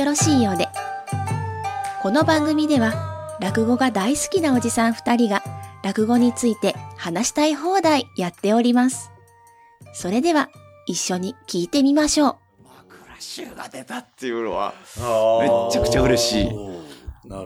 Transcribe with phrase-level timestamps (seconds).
[0.00, 0.66] よろしいようで。
[2.00, 5.42] この番組では、落語が大好きなおじさん二人が、
[5.82, 9.10] 落語について話したい放題やっております。
[9.92, 10.48] それでは、
[10.86, 12.36] 一緒に聞いてみましょう。
[12.88, 16.50] クラッシュが出たっていうのは、めめっちゃくちゃ嬉しい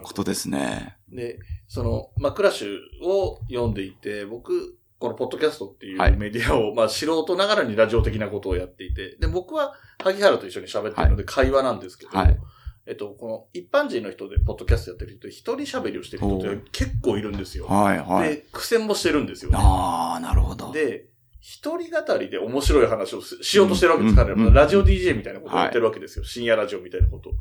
[0.05, 0.97] ことですね。
[1.11, 1.17] ど。
[1.17, 12.39] で、その、まあ、クラッシュを読んでいて、僕、このポッドキャストっていはいうメディアを、まあ、素人ながらにラジオ的なことをやっていて、で、僕は萩原と一緒に喋ってるので会話なんですけど、はい
[12.87, 17.67] えっと、この一般人の人でポッドキャストやってる人、一人喋りをしてる人って結構いるんですよ。
[17.67, 18.29] はいはい。
[18.29, 19.59] で、苦戦もしてるんですよね。
[19.59, 20.71] ああ、なるほど。
[20.71, 21.07] で、
[21.41, 26.25] 一人語りで面白い話をししようとしてるわけですから、うんうんラジオ DJ みたいなことをやってるわけですよ。
[26.25, 27.33] 深夜ラジオみたいなことを。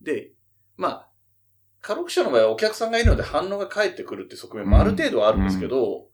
[0.00, 0.32] で、
[0.76, 1.08] まあ、
[1.80, 6.06] カロクの場合はお客さんがいるので反応が返ってくるって側面もある程度はあるんですけど、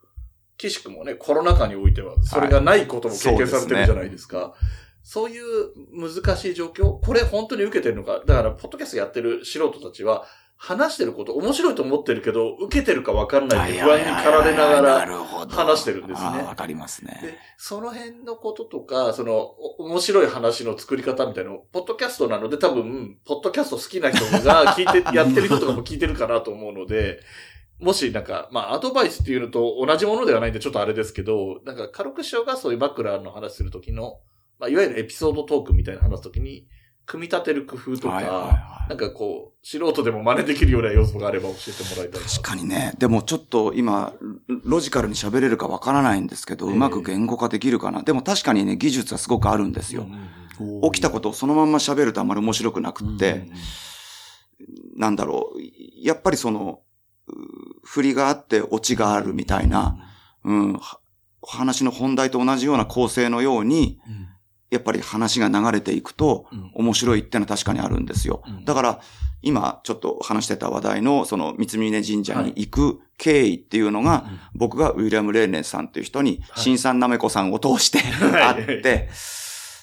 [0.58, 4.54] 岸くもね、コロナ禍においては、それがないことも経験されてるじゃないですか。
[5.02, 8.22] そういう難しい状況、これ本当に受けてるのか。
[8.26, 10.26] だから、ポッドキャストやってる素人たちは、
[10.60, 27.20] 話してること面白いと思ってるけど、受けてるか分かんないって不安に駆られながなら、話してるんですねわかりますでね。、その辺のこととか、その、お面白い話の作り方みたいなのを、ポッドキャストなので多分、ポッドキャスト好きな人が聞いて、 やってる人とかも聞いてるかなと思うので、
[27.80, 34.20] もしなんか、まあ、アドバイスっていうのと同じものではないんでちょっとあれですけど、なんか、カロクショがそういう枕の話するときの、
[34.58, 36.66] まあ、いわゆるエピソードトークみたいな話すときに、
[37.06, 42.26] 組み立てる工夫とか、はいはいはいなんかこう、素人でも真似できるような要素があれば教えてもらいたいな。
[42.26, 42.94] 確かにね。
[42.98, 44.14] でもちょっと今、
[44.64, 48.02] ロジカルに喋れるかわからないんですけど、ええうまく言語化できるかな。
[48.02, 50.02] でも確かにね、技術はすごくあるんですよ。
[50.02, 50.28] うん
[50.92, 53.46] 起きたことをそのまんま喋るとあんまり面白くなくって、
[54.96, 55.58] なんだろう。
[56.02, 56.87] やっぱりその、う
[57.84, 59.96] 振りがあってオチがあるみたいな、
[60.44, 61.00] うん、は
[61.42, 63.98] 話の本題と同じような構成のように、
[64.70, 68.42] やっぱり話が流れていくと、面白いってのは確かにあるんですよ。
[68.64, 69.00] だから、
[69.40, 76.62] 今ちょっと話してた話題の、その三峯神社に行く経緯っていうのが、僕がウィリアム・レーネンさんっていう人に、はい。
[76.62, 78.64] 新さんなめこさんを通してはい。
[78.66, 79.08] 会って、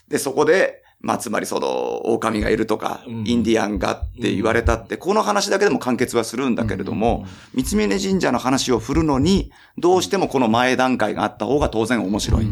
[0.07, 12.47] で、そこで、まあ、つまりその、狼がいるとか、うんインディアンがって言われたって、この話だけでも完結はするんだけれども、三峯神社の話を振るのに、どうしてもこの前段階があった方が当然面白い。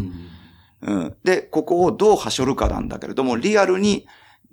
[0.84, 1.16] うん。
[1.24, 4.06] で、ここをどうはしょるかなんだけれども、リアルに、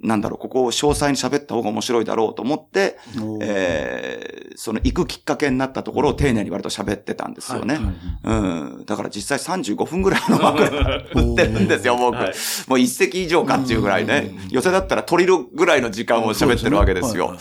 [0.03, 2.99] なんだろう、ここを詳細に喋った方が面白いだろうと思って、
[3.43, 7.79] えーその行くきっかけになったところを丁寧に割と喋ってたんですよね。
[8.25, 8.85] うん。
[8.85, 10.69] だから実際35分ぐらいの枕
[11.15, 12.17] 振 ってるんですよ、僕。
[12.17, 12.35] はい
[12.69, 14.35] もう一席以上かっていうぐらいね。
[14.51, 17.35] 寄せだったら取りるぐらいの時間を喋ってるわけですよ。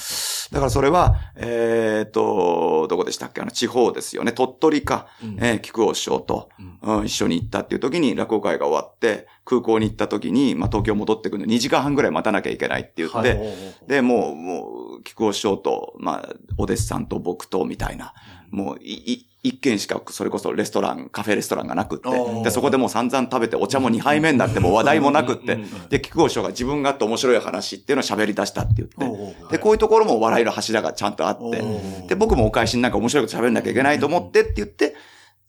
[0.51, 3.41] だからそれは、えっ、と、どこでしたっけ？
[3.41, 4.31] あの、地方ですよね。
[4.31, 5.07] 鳥取か、
[5.39, 6.47] えー菊尾師匠と、
[6.81, 13.39] うん一緒に行ったっていう時に落語会が終わって、空港に行った時に、まあ、東京戻ってくるのに2時間半ぐらい待たなきゃいけないって言って、はい。
[13.87, 18.13] で、もう、もう、菊尾師匠と、まあ、お弟子さんと僕と、みたいな、
[18.51, 22.09] もう、い、い一軒しか、それこそレストラン、カフェレストランがなくって、
[22.43, 25.57] で、そこでもう散々食べて、お茶も2杯目になっても話題もなくって
[25.89, 29.05] で、菊尾師匠が自分があって面白い話っていうのを喋り出したって言って、
[29.47, 31.63] うで、こういうところも笑いの柱がちゃんとあって、
[32.09, 34.93] で、僕もお返しになんか面白いこと喋んなきゃいけないと思ってって言って、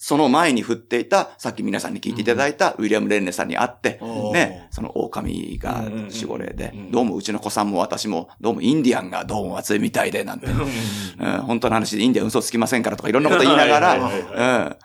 [0.03, 4.33] その前に振っていた、さっき皆さんに聞いていただいたウィリアム・レンネさんに会って、おー。
[4.33, 14.77] ね、その狼が守護霊でうんうんうん、どうもうちの子さんも私も、どうもインディアンがどうも熱いみたいで、なんて、うん本当の話でインディアン嘘つきませんからとかいろんなこと言いながら、うん。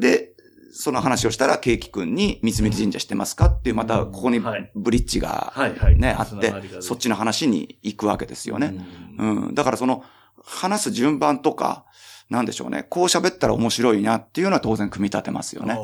[0.00, 0.30] で、
[0.72, 4.70] その話をしたら、ケーキ君に三峯神社知ってますかっていう、またここにはい。
[4.76, 5.52] ブリッジが。
[5.96, 8.72] ね、あってそっちの話に行くわけですよね。
[9.18, 9.46] うん。
[9.46, 9.54] うん。
[9.56, 10.04] だからその、
[10.44, 11.84] 話す順番とか、
[12.30, 12.86] なんでしょうね。
[12.88, 15.78] こう喋ったら面白いなっていうのは当然組み立てますよね。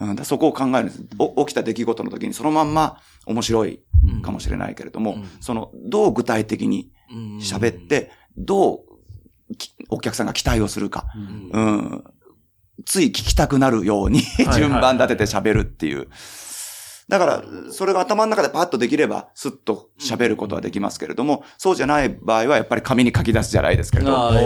[0.00, 1.04] うん、そこを考えるんです。
[1.18, 3.80] お起きた出来事の時にそのまんま面白い
[4.22, 5.28] かもしれないけれども、うん。
[5.40, 6.90] その、どう具体的に
[7.40, 8.84] 喋って、ど
[9.50, 11.06] うきお客さんが期待をするか、
[11.52, 12.04] うん、
[12.84, 14.58] つい聞きたくなるようにはい。
[14.60, 16.08] 順番立てて喋るっていう。
[17.08, 24.36] だから、それが頭の中でパッとできれば、スッと喋ることはできますけれども、そうじゃない場合はやっぱり紙に書き出すじゃないですけれど、うん。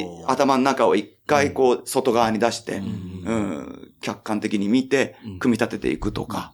[0.00, 3.12] い頭の中を一回こう、外側に出して、ん。
[3.24, 6.52] うん、客観的に見てうん、組み立てていくとか、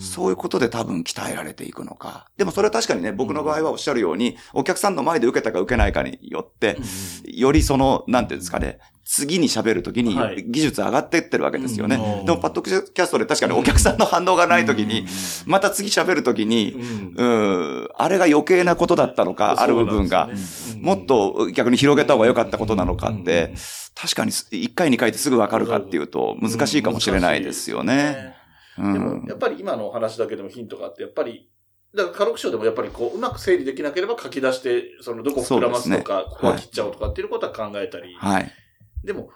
[0.00, 2.26] そういうことで多分鍛えられていくのか。
[2.38, 6.78] でもそれは確かにね、僕の場合はおっしゃるように、お客さんの前で受けたか受けないかによって、
[7.26, 8.78] よりその、なんていうんですかね、
[9.10, 10.44] 次に喋るときにはい。
[10.46, 11.96] 技術上がっていってるわけですよね。
[11.96, 12.26] うん。
[12.26, 15.06] でも、パッドキャストで確かにお客さんの反応がないときに、
[15.46, 16.74] また次喋るときに、
[17.16, 20.28] うん、あれが余計なことだったのか、ある部分が、
[20.82, 23.54] もっと逆に広げた方が良かったことなのかって、
[23.94, 28.34] 確かに1回2回ですぐわかるかっていうと難しいかもしれないですよね。
[28.78, 31.48] うでも、んやっぱり今のお話だけでもヒントがあって、やっぱり、
[31.96, 36.24] だから、カロクショーでもやっぱりこう、うまく整理できなければ書き出して、その、どこ膨らますとか、ね。
[36.28, 38.14] ここは切っちゃおうとかっていうことは考えたり。
[38.14, 38.52] はい。
[39.04, 39.30] でも、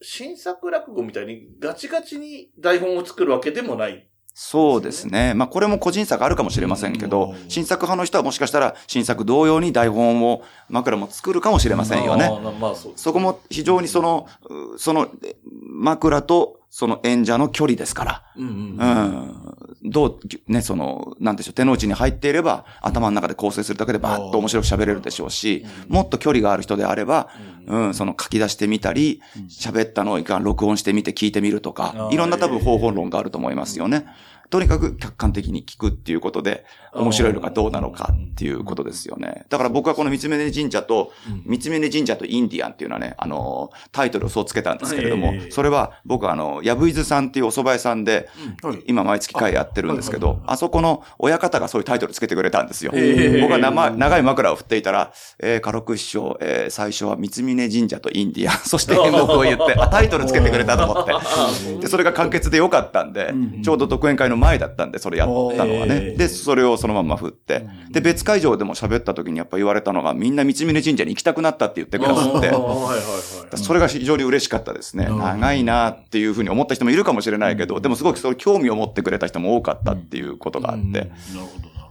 [0.00, 4.08] 新作落語みたいにガチガチに台本を作るわけでもない。
[4.40, 5.34] そうですね。
[5.34, 12.30] まあこれも個人差があるかもしれませんけどうん、新作派の人はもしかしたら新作同様に台本を枕も作るかもしれませんよね。
[12.60, 14.28] まあ、そうですそこも非常にその、
[14.74, 15.34] うそのえ
[15.64, 18.22] 枕とその演者の距離ですから。
[18.36, 18.76] うんううん。
[18.76, 19.58] ん。
[19.84, 27.28] どう、ね、その、なんでしょう、手の内に入っていれば、頭の中で構成するだけでバーッと面白く喋れるでしょうし、もっと距離がある人であれば、
[27.68, 34.06] うん、その書き出してみたり、喋ったのを一回録音してみて聞いてみるとかいろんな多分方法論があると思いますよね。
[34.50, 39.44] とにかく客観的に聞くっていうことで、面白いのかどうなのかっていうことですよね。
[39.48, 41.12] だから僕はこの三峯神社と、
[41.44, 48.28] 三峯神社とインディアンっていうのはね、あの、タイトルをそうつけたんですけれどもええ、それは僕はあの、やぶいずさんっていうお蕎麦屋さんで、
[48.62, 52.92] はい今毎月会やってるんですけどあそこの親方がそういうタイトルつけてくれたんですよ。
[52.94, 53.40] ええ。
[53.40, 61.12] 僕は生長い枕を振っていたら、えー、家禄師匠、えー最初は三峯神社とインディアン、 そして演目を言って、あ、タイトルつけてくれたと思って。
[61.80, 66.12] で、それが完結でよかったんでうん、ちょうど独演会の前だったんで、それやったのはえね。
[66.14, 67.68] えで、それをそのまま振って。
[67.90, 72.56] で、別会場でも喋った時にやっぱ言われたのが、みんな三峯神社に行きたくなったって言ってくださってあー。
[72.58, 73.58] はいはいはい。
[73.58, 75.06] それが非常に嬉しかったですね。
[75.10, 80.84] うん長いなっていうふうに思った人もいるかもしれないけど、でもすごくそれ興味を持ってくれた人も多かったっていうことがあって。
[80.84, 81.88] なるほど、なる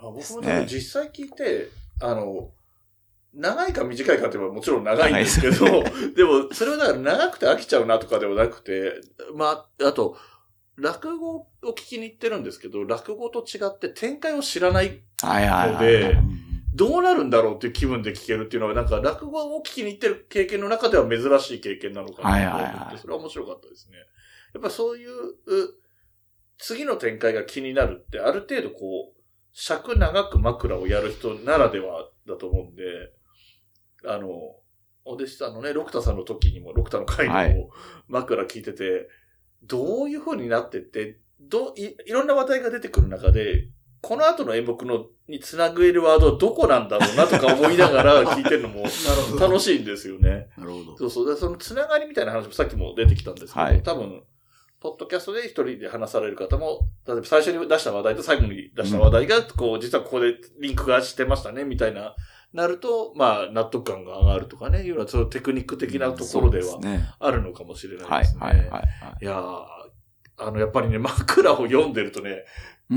[0.00, 0.12] ほど。
[0.12, 1.68] 僕もでも実際聞いて、
[2.00, 2.50] あの、
[3.34, 5.64] 長いか短いかって言えばもちろん長いんですけど、
[6.14, 9.00] でも、それはだから長くて飽きちゃうなとかではなくて、
[9.34, 10.16] まあ、あと、
[10.76, 16.42] 落語を聞きに行ってるんですけど、落語と違って展開を知らないのではい。
[16.74, 23.96] どうなるんだろうっていう気分で聞けるっていうのは、なんか落語を聞きに行ってる経験の中では珍しい経験なのかなと思って、それは面白かったですね。
[24.54, 25.34] やっぱそういう、う
[26.58, 29.20] 次の展開が気になるって、ある程度こう、
[29.52, 32.84] 尺長く枕をやる人ならではだと思うんで、
[34.06, 34.28] あの、
[35.04, 37.70] お弟子さんのね、六田さんの時にも、六田の会はいでも
[38.08, 39.08] 枕聞いてて、
[39.64, 43.68] どういう風になってって、どうい、いろんな話題が出てくる中で、
[44.00, 48.84] この後の演目の、につなげるワードはどこなんだろうなとか思いながら 聞いてるのも
[49.38, 50.48] 楽しいんですよね。
[50.58, 50.98] なるほど。
[50.98, 51.28] そうそう。
[51.28, 54.24] でそのつながりみたいな話もさっきも出てきたんですけど、はい多分、
[54.80, 62.16] ポッドキャストで一人で話される方も、例えば最初に出した話題と最後に出した話題が、こう、実はここでリンクがしてましたね、みたいな、
[62.52, 66.78] なると、まあ、納得感が上がるとかね、いうような、そのテクニック的なところでは。
[67.18, 68.40] あるのかもしれなはいいですね。
[68.40, 68.84] はいはいはい。
[69.22, 69.82] いやー
[70.38, 72.44] あの、やっぱりね、枕を読んでるとね、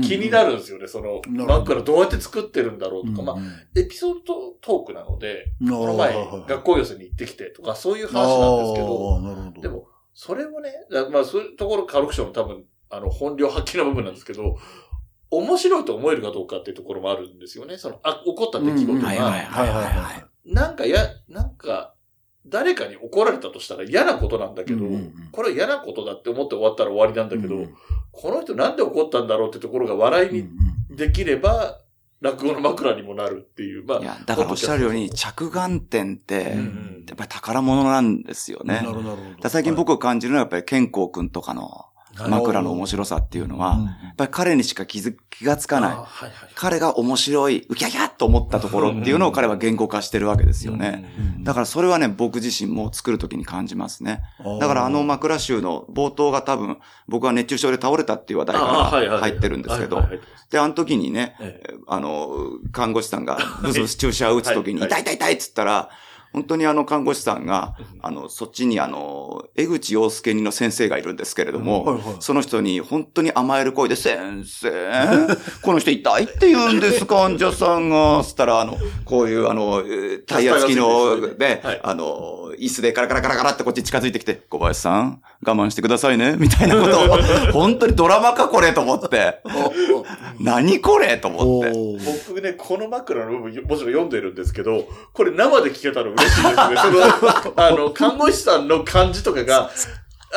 [0.02, 3.40] 気になるんですよね、その、なるほど枕どうやって作ってるんだろうとか、まあ、あ、
[3.78, 6.14] エピソードトークなので、ここの前、
[6.46, 9.60] 学校寄せに行ってきてとか、そういう話なんですけど、ど。
[9.62, 14.56] でも、それをね、だまあそういうところ、カロクションの多分、あの、本領発揮の部分なんですけど、
[15.30, 17.78] 面白いと思えるかどうかっていうところもあるんですよね。
[17.78, 20.54] その、あ、起こった出来事うんうんはいはいが、はいはいはい。
[20.54, 21.94] なんかや、なんか、
[22.46, 27.74] 誰かに怒られたとしたら嫌なことなんだけど、うんうんうんこれは嫌なことだって思って終わったら終わりなんだけど、うん
[28.18, 30.48] この人なんで怒ったんだろうってところが笑いに
[30.88, 31.82] できれば、
[32.22, 33.84] 落語の枕にもなるっていう。
[33.84, 38.74] まあ、いや、だからおっしゃるように、着眼点って、うんうんやっぱり宝物なんですよね。
[38.74, 39.42] なるほど、なるほど。
[39.42, 41.85] だ最近僕が感じるのはやっぱり健康くんとかの
[42.28, 43.84] 枕の面白さっていうのは、うん。
[43.84, 45.96] やっぱり彼にしか気づ気がつかない。
[46.54, 51.12] 彼が面白い、ウキャキャッと思ったところっていうのを彼は言語化してるわけですよね。
[51.36, 51.44] うん。
[51.44, 54.22] だからそれはね、僕自身も作るときに感じますね。
[54.38, 60.02] らだからあの枕集の冒頭が多分、僕は熱中症で倒れたっていう話題から入ってるんですけど
[60.50, 61.74] で、あの時にね、ええ。
[61.86, 62.30] あの、
[62.72, 64.88] 看護師さんがブスブス注射を打つ時に、はい。
[64.88, 65.90] 痛い痛い痛いっつったら、
[66.36, 72.16] 本当にあの看護師さんが、あの、そっちにあの、江口洋介にの先生がいるんですけれども、はいはい。
[72.20, 74.70] その人に本当に甘える声で、先生、
[75.64, 78.22] この人痛いって言うんです、患者さんが。
[78.22, 78.76] つったら、あの、
[79.06, 81.80] こういうあの、えータイヤ付きの、ね、はい。
[81.82, 87.16] あの、椅子でカラカラカラカラってこっち近づいてきて、小林さん、我慢してくださいね、 みたいなことを、
[87.52, 89.40] 本当にドラマかこれと思って、
[90.40, 92.30] 何これと思って。
[92.30, 96.54] 僕ね、この枕の部分、もちろん読んでるんですけど、これ生で聞けたら嬉しいですね。
[96.54, 99.70] その、 あの、看護師さんの感じとかが、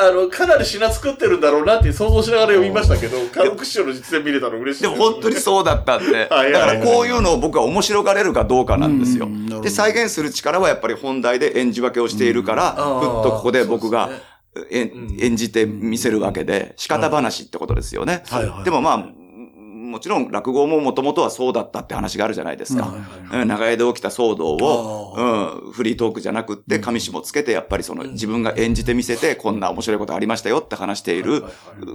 [0.00, 6.26] あの、かなり品作ってるんだろうなって想像しながら読みましたけど、科学師匠の実演見れたら嬉しいすでも本当にそうだったんで。
[6.28, 9.28] だからこういうのを僕は面白がれるかどうかなんですよ。
[9.62, 12.76] で、再現する力はやっぱり本題で演じ分けをしているから、ふっ
[13.22, 14.08] とここで僕が
[14.70, 18.22] 演じて見せるわけで、仕方話ってことですよね。
[18.64, 19.19] でもまあ、
[19.90, 22.86] もちろん落語ももともとはそうだったって話があるじゃないですか。
[22.86, 31.44] はいはいはいうん長屋で起きた騒動を、あうん、フリートークじゃなくって、上下つけて、やっぱりその自分が演じてみせて、こんな面白いことありましたよって話している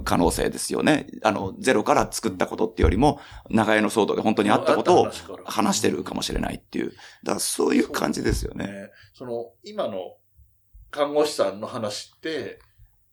[0.04, 1.06] 可能性ですよね。
[1.22, 5.10] あの、ゼロから作ったことっていうよりも、長屋の騒動で本当にあったことを
[5.44, 6.90] 話してるかもしれないっていう。
[7.22, 8.66] だからそういう感じですよね。
[8.66, 8.90] ね。
[9.14, 10.16] その、今の
[10.90, 12.58] 看護師さんの話って、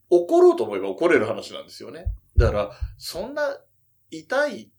[0.09, 2.05] 怒ろうと思えば怒れる話なんですよね。
[2.37, 3.57] だから、そんな
[4.19, 4.71] 痛い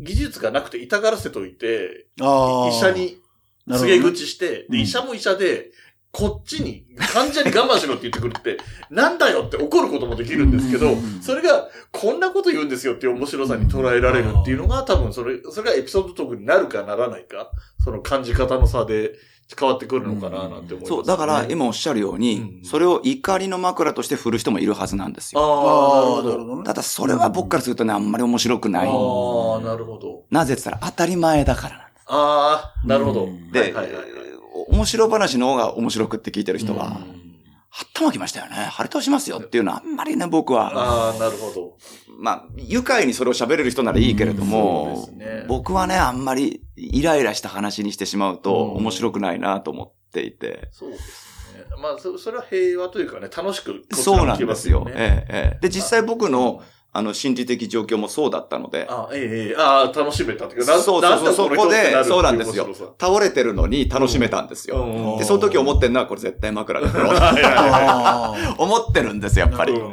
[0.00, 2.70] 技術がなくて痛がらせといて、あー。
[2.70, 3.18] 医者に
[3.68, 4.72] 告げ口して、うん。
[4.72, 5.70] で医者も医者で、
[6.10, 8.58] こっちに、患者に我慢しろって言ってくるって、
[8.90, 17.50] なんだよって怒ることもできるんですけどそれが、こんなこと言うんですよっていう面白さに捉えられるっていうのが、多分それ、それがエピソードトークになるかならないか、
[17.82, 19.12] その感じ方の差で
[19.58, 20.86] 変わってくるのかななんて思います、ね。
[20.88, 25.40] そう、だから今おっしゃるように、うんそれを怒りの枕として振る人もいるはずなんですよ。
[25.40, 26.56] ああ、なるほど。
[26.58, 26.64] ね。
[26.64, 28.88] ただそれは僕からするとね、あんまり面白くない。
[28.88, 30.22] ああ、なるほど。
[30.30, 32.04] なぜって言ったら当たり前だからなんです。
[32.06, 33.24] ああ、なるほど。
[33.24, 34.06] うんで、はいはいはいはい。
[34.68, 37.00] 面白話の方が面白くって聞いてる人は、
[37.72, 38.56] うんはったまきましたよね。
[38.56, 41.78] 張り通しますよっていうのはあんまりね、僕は、ああ、なるほど。
[42.18, 50.68] まあ、愉快にそれを喋れる人ならいいけれども、そうですね僕はね、あんまりイライラした話にしてしまうとうん面白くないなと思っていて。
[50.70, 51.64] そうですね。
[51.80, 54.84] まあ、そそれは平和というかね、楽しくこちらそうなんですよ。
[54.84, 56.62] ねええええで、実際僕の、
[56.94, 62.68] あの、心理的状況もそうだったので、あ、ええ、ええ、ああ、楽しめたっていうそうそうそう、そこで、そうなんですよ。
[63.00, 64.84] 倒れてるのに楽しめたんですよ。
[64.84, 67.14] うんで、その時思ってるのは、これ絶対枕だろう。
[68.62, 69.72] 思ってるんですよ、やっぱり。
[69.72, 69.92] うん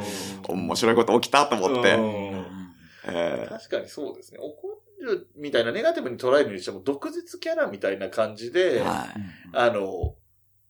[0.50, 1.94] 面白いこと起きたと思って。
[1.96, 2.46] うん
[3.12, 4.40] ええ確かにそうですね。
[4.40, 4.68] 怒
[5.02, 9.22] るみたいなネガティブに捉えるにしても、毒舌キャラみたいな感じで、はい。
[9.54, 10.16] あの、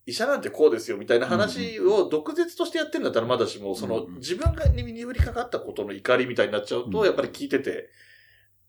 [0.06, 7.90] 医者なんてこうですよみたいな話を毒舌としてやってるんだったらまだしも、そのうん自分がにに降りかかったことの怒りみたいになっちゃうと、うんやっぱり聞いてて、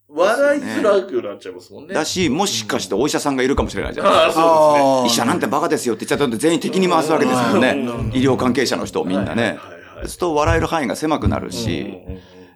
[0.08, 1.94] 笑いづらくなっちゃいますもんね。
[1.94, 4.42] だし、もしかしてお医者さんがいるかもしれないじゃないですか。
[4.42, 5.06] ああ、そうですね。
[5.06, 7.70] 医者なんてバカですよって言っちゃったと全員敵に回すわけですよね。
[7.70, 9.58] うん医療関係者の人をみんなね。
[10.00, 11.96] そうすると笑える範囲が狭くなるし、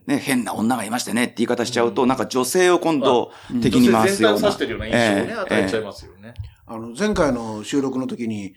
[0.06, 4.58] ね、変な女がいましてねって言い方しちゃうと、なんか女性を今度うん敵に回すような女性全体を指し。
[4.58, 6.34] てるような印象をね、ええ与えちゃいますよね。
[6.66, 8.54] あの、前回の収録の時に、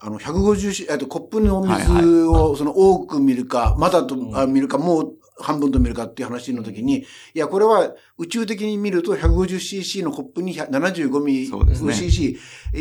[0.00, 12.38] あの、150し、えっと、コップのはい水を、その、多く見るか、まだと、んあ見るか、もう半分と見るかっていう話の時に、いや、これは宇宙的に見ると 150cc のコップに75ミリ、そうですね cc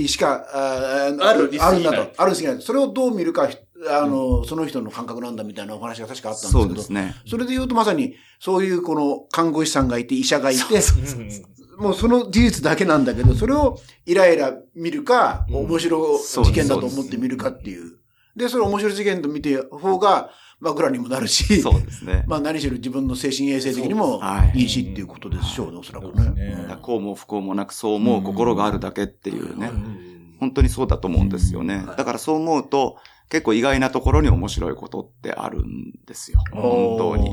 [0.08, 2.22] しか、ああるあるんだと。
[2.22, 2.62] あるに過ぎない。
[2.62, 3.50] それをどう見るか、
[3.90, 6.66] あの、その人の感覚なんだみたいなお話が確かあったんですけど。
[6.66, 7.16] そうですね。
[7.28, 17.98] それで言うとまさに、そういうこの看護師さんがいて、医者がいて、うんもうその事実だけなんだけど、それをイライラ見るか、うん面白事件だと思って見るかっていう。
[18.36, 20.30] で、それ面白い事件と見て方が
[20.60, 22.24] 枕にもなるし、そうですね。
[22.30, 26.56] まあ何しろ自分の精神衛生的にもはいいいしっていうことでしょうね、おそらくねね。
[26.56, 29.72] だからこうも不幸もなくそう思う心があるだけっていうね。
[29.74, 31.94] うん本当にそうだと思うんですよねは。
[31.94, 32.98] いだからそう思うと、
[33.30, 36.40] 結構意外なところに面白いことってあるんですよ。
[36.52, 37.30] 本当に。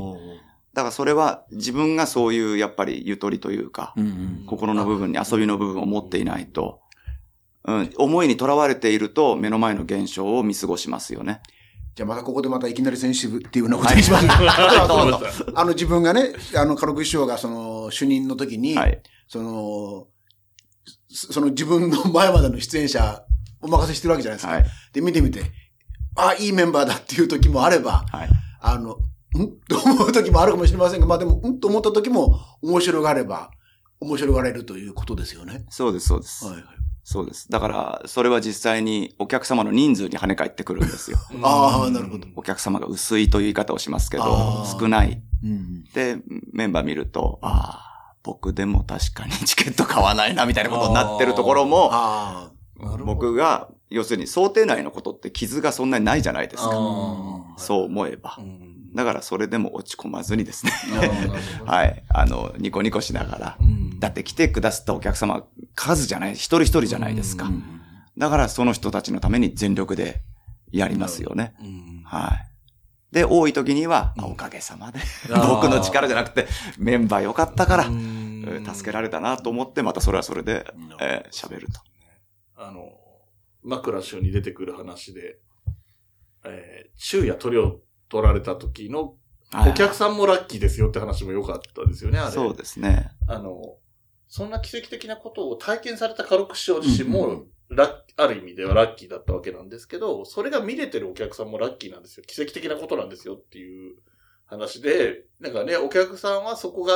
[0.75, 6.81] だからそれは自分がそういうやっぱりゆとりというか、うんうん心の部分に遊びの部分を持っていないと、
[7.63, 11.41] うん、思いにとらわれていると目の前の現象を見過ごしますよね。
[11.95, 14.27] じゃあまたここでまたいきなりセンシティブっていうようなことにします。
[14.27, 15.21] そうだ
[15.55, 19.01] あの自分がね、あの、カロク師匠がその主任の時に、はい。
[19.29, 20.07] その、
[21.09, 23.23] そその自分の前までの出演者
[23.61, 24.53] お任せしてるわけじゃないですか。
[24.53, 24.65] はい。
[24.91, 25.43] で、見てみて、
[26.17, 28.29] あ、いいメンバーだっていう時もあれば、はい。
[28.59, 28.97] あの、
[29.37, 29.57] ん？
[29.67, 31.59] と思う時もあるかもしれませんが、まあでも、ん？
[31.59, 33.51] と思った時も面白がれば、
[33.99, 35.65] 面白がれるということですよね。
[35.69, 36.45] そうです、そうです。
[36.45, 36.65] はいはい。
[37.07, 37.51] そうです。
[37.51, 41.19] だから、それは実際にお客様の人数に跳ね返ってくるんですよ。
[41.43, 42.27] ああ、なるほど。
[42.35, 45.21] お客様が薄いという言い方をしますけど少ない。
[45.43, 45.83] うん。
[45.93, 46.17] で、
[46.51, 51.91] メンバー見ると、ああ、僕でも確かにチケット買わないな、みたいなことになってるところも、
[53.05, 56.71] 僕が、要するに想定内のことって傷がそんなにないじゃないですか。
[56.73, 58.41] あそう思えばー。
[58.41, 58.64] うん
[58.95, 60.71] だからそれでも落ち込まずにですね。
[61.65, 62.03] はい。
[62.09, 63.57] あの、ニコニコしながら。
[63.59, 67.45] うんだって来てくださったお客様、数じゃない、一人一人じゃないですか。
[67.45, 67.63] うん
[68.17, 70.21] だからその人たちのために全力で
[70.71, 71.53] やりますよね。
[71.59, 72.35] うんは
[73.11, 73.13] い。
[73.13, 74.99] で、多い時には、うんあおかげさまで、
[75.49, 76.47] 僕の力じゃなくて、
[76.77, 77.83] メンバー良かったから、
[78.73, 80.65] 助けられたなと思って、またそれはそれで、
[81.01, 81.81] えー喋ると。
[82.55, 82.93] あの、
[83.63, 85.39] 枕師匠に出てくる話で、
[86.45, 87.81] えー、昼夜鳥を
[88.15, 89.15] 取られた時の、
[89.51, 92.31] はいお客さんもラッキーですよって話も良かったですよね、あれ。
[92.31, 93.11] そうですね。
[93.27, 93.77] あの、
[94.27, 102.23] そんな奇跡的なことを体験されたカロク師匠自身も、ラッある意味ではラッキーだったわけなんですけど、それが見れてるお客さんもラッキーなんですよ。
[102.27, 103.95] 奇跡的なことなんですよっていう
[104.45, 106.93] 話で、なんかね、お客さんはそこが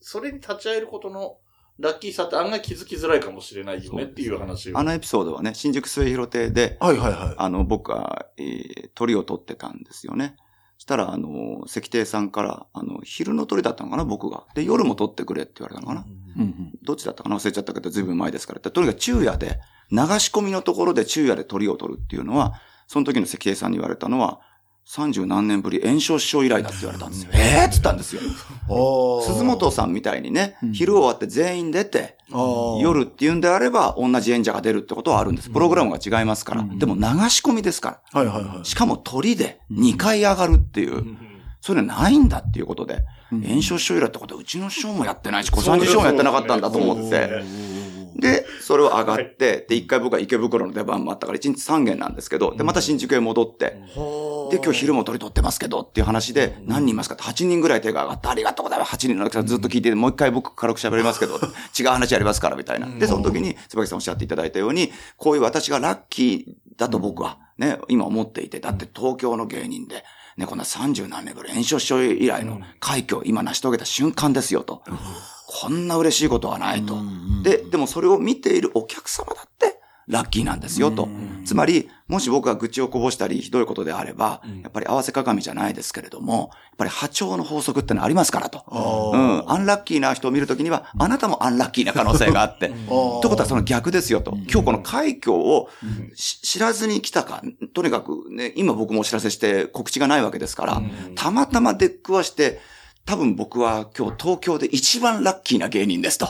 [0.00, 1.38] それに立ち会えることの
[1.78, 4.78] ラッキーさって案外気づきづらいかもしれないよねっていう話を。
[4.78, 7.34] あのエピソードはね、新宿末広亭で、はいはいはい。
[7.36, 10.36] あの、僕が、えー鳥を取ってたんですよね。
[10.78, 14.44] したら、あの、石亭さんから、あの、昼の鳥だったのかな、僕が。
[14.54, 16.04] で、夜も取ってくれって言われたのかな。
[16.36, 18.60] うんうんどっちだったかな忘れちゃったけど、ずいぶん前ですから。
[18.60, 19.58] とにかく昼夜で、
[19.90, 22.54] 流し込みのところで昼夜で鳥を取るっていうのは、
[22.86, 24.40] その時の石亭さんに言われたのは、
[24.86, 27.30] 三十何年ぶり炎症師匠以来だって言われたんですよ。
[27.32, 28.20] ええー、っつったんですよ。
[29.22, 32.18] 鈴本さんみたいにねうん、昼終わって全員出て、
[32.80, 35.48] 夜っていうんであれば、同じ演者が出るってことはあるんです。
[35.48, 36.60] プログラムが違いますから。
[36.60, 37.00] うんでも流
[37.30, 38.20] し込みですから。
[38.20, 38.64] はいはいはい。
[38.64, 41.18] しかも鳥で2回上がるっていうう、ん
[41.60, 47.42] それないんだっていうことで、うん炎症師匠以来ってことはうちの師匠もやってないし、小三治師匠もやってなかったんだと思って
[48.24, 53.76] で、で、それを上がって、で、一回僕は池袋の出番もあったから、1日3軒なんですけど、で、また新宿へ戻って、
[54.50, 57.14] で、今日昼も鳥取ってますけどっていう話で、何人いますか？
[57.14, 58.94] って8人ぐらい手が上がって、ありがとうございます。
[58.94, 61.34] 8人の方ずっと聞いてて、もう一回僕軽く喋りますけど、
[61.78, 62.86] 違う話ありますから、みたいな。
[62.88, 70.04] で、その時に、椿さんおっしゃっていただいたように、こういう私がラッキーだと僕は、ね、今思っていて、だって東京の芸人で、
[70.36, 74.82] ね、こんな30何年ぶり、炎症師匠以来の快挙を今成し遂げた瞬間ですよと。
[75.46, 76.96] こんな嬉しいことはないと。
[77.42, 81.08] で、でもそれを見ているお客様だって、ラッキーなんですよと。
[81.44, 88.64] つまり、もし僕が愚痴をこぼしたり、ひどいことであれば、やっぱり合わせ鏡じゃないですけれども、やっぱり波長の法則ってのはありますからと。
[88.68, 89.50] うん。
[89.50, 92.68] アンラッキーな人を見るときには、あなたもアンラッキーな可能性があって。
[92.68, 94.32] という ことはその逆ですよと。
[94.50, 95.68] 今日この快挙を
[96.14, 97.42] し知らずに来たか、
[97.72, 100.82] とにかくね、今僕もお知らせして告知がないわけですから、
[101.14, 102.60] たまたま出くわして、
[103.06, 106.26] 多分僕は今日東京で一番ラッキーな芸人ですと。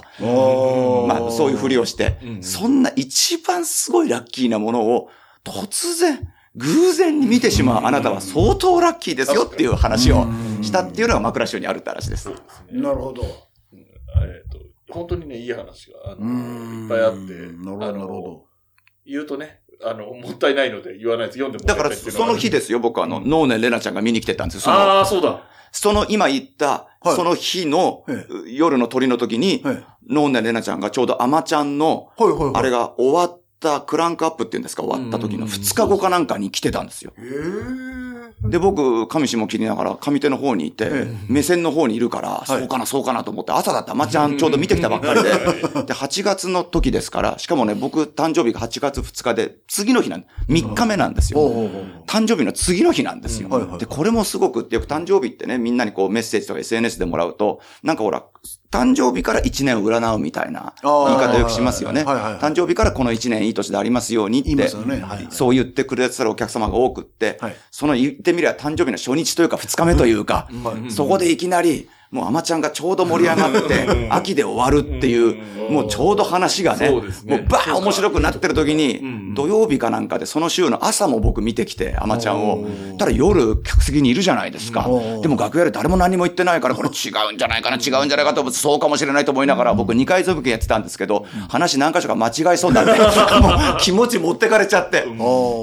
[1.07, 5.09] まあそういうふりをして、うんそんな一番すごいラッキーなものを
[5.45, 10.27] 突然、偶然に見てしまうあなたは相当ラッキーですよっていう話を
[10.63, 12.29] したっていうのが枕集にあるって話です。
[12.29, 12.41] です
[12.71, 12.81] ね。
[12.81, 13.23] なるほど。
[14.17, 14.59] えっと、
[14.93, 18.47] 本当にね、いい話が、いっぱいあって、なるほど、あなるのほ
[19.07, 24.73] 言うとね、あの、もったいないので言わないと読んでもらだからいたいっていうがその日ですよ、僕はあの、ノーネンレナちゃんが見に来てたんですよ。
[24.73, 25.45] ああ、そうだ。
[25.75, 29.63] その今言った、はいその日のえ夜の鳥の時に。
[30.09, 32.11] ノーネンレナちゃんがちょうどアマちゃんの。
[32.55, 37.13] あれが終わったクランクアップっていうんですか、終わった時のうん2日後かなんかに来てたんですよ。
[38.43, 45.31] で、僕、上下切りながら上手の方にいて、え目線の方にいるから、そうかな、そうかなと思って、朝だったらまちゃんちょうど見てきたばっかりで、
[45.87, 51.41] で、8月の時ですから、しかもね、僕、誕生日が8月2日で、次の日なん、3日目なんですよ。
[52.07, 53.79] 誕生日の次の日なんですよ。
[53.79, 58.25] で、これもすごくって、よく誕生日ってね、みんなにこうメッセージとか SNS でもらうと、なんかほら、
[58.75, 62.03] 誕生日から1年を占うみたいな言い方よくしますよね。
[62.03, 64.65] 誕生日からこの1年いい年でありますようにってね。
[65.01, 65.29] はい。
[65.31, 77.03] そう言ってくれてたお客様が多くって、はいその言ってみれば誕生日の初日というか2日目というか、はいそこでいきなり、もうアマちゃんがちょうど盛り上がって、秋で終わるっていう、もうちょうど話がね、もう
[77.49, 79.25] バーン面白くなってる時に、ん。
[79.35, 82.69] 土曜日かなんかでその週の朝も僕見てきて、アマちゃんを。
[82.99, 84.89] ただ夜客席にいるじゃないですか。
[85.23, 92.93] でも楽屋で誰も何も言ってないから、これ違うんじゃないかな、違うんじゃないかとそうかもしれないと思いながら、僕2回続きやってたんですけど、話何箇所か間違いそうになって、
[93.43, 95.05] もう気持ち持ってかれちゃって。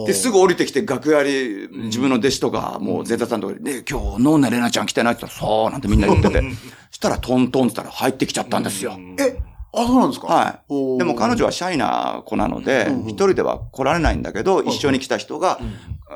[0.05, 6.40] で、すぐ降りてきて楽屋に自分の弟子とか、もうゼータさんとかで、で、今日、ノーナレナちゃん来てないって言ったら、そうなんてみんな言ってて。
[6.91, 8.97] したらトントンって言ったら入ってきちゃったんですよ。
[9.19, 9.37] え、
[9.73, 10.27] あ、そうなんですか？
[10.27, 10.97] はい。
[10.97, 15.59] でも彼女はシャイな子なのでうんうん、一人では来られないんだけど、一緒に来た人が、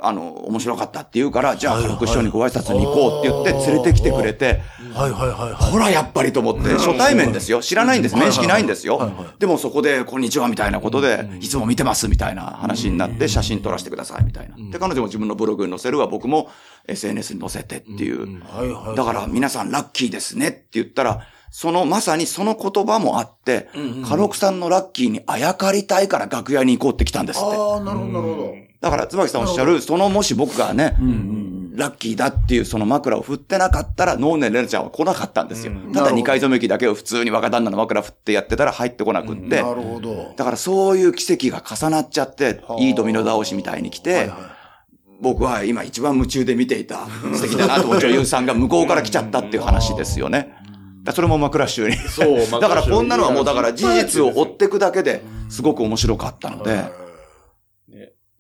[0.02, 4.62] あの、面白かったって言うから、じゃあ、軽く師匠にご挨拶に行こうって言って連れてきてくれて、
[4.94, 5.54] はいはいはいはい。
[5.72, 7.62] ほら、やっぱりと思って、初対面ですよ。
[7.62, 8.16] 知らないんです。
[8.18, 9.10] 面識ないんですよ。
[9.40, 14.56] でもそこで、こんにちはみたいなことで、いつも見てますみたいな話になって、写真撮らせてくださいみたいな。
[14.70, 16.50] で、彼女も自分のブログに載せるわ、僕も
[16.88, 18.42] SNS に載せてっていう。
[18.44, 18.98] はいはい。
[18.98, 21.26] だから、皆さんラッキーですねって言ったら、
[21.58, 23.70] その、まさにその言葉もあって、
[24.06, 27.56] カロクさんのラッキーにあやかりたいから楽屋に行こうって来たんですって。
[27.56, 28.54] ああ、なるほどなるほど。
[28.82, 31.76] だから、椿さんおっしゃる、そのもし僕がね、うんうん。
[31.78, 35.72] ラッキーだっていうその枕を振ってなかったら、ノーネンレナちゃんは来なかったんですよ。
[35.72, 39.62] ただなるほど二回染め機だけを普通に若旦那の枕振ってやってたら入ってこなくって。
[39.62, 40.34] なるほど。
[40.36, 44.38] だからそういう奇跡が重なっちゃって、いいドミノ倒しみたいに来て、はいはい
[45.22, 50.65] 僕は今一番夢中で見ていた素敵だなと女優さんが向こうから来ちゃったっていう話ですよね。
[51.06, 51.96] だそれも枕集に。
[51.96, 56.92] そう、 だからこんなのはもうだから事実を追っっていくだけですごく面白かったので、はい。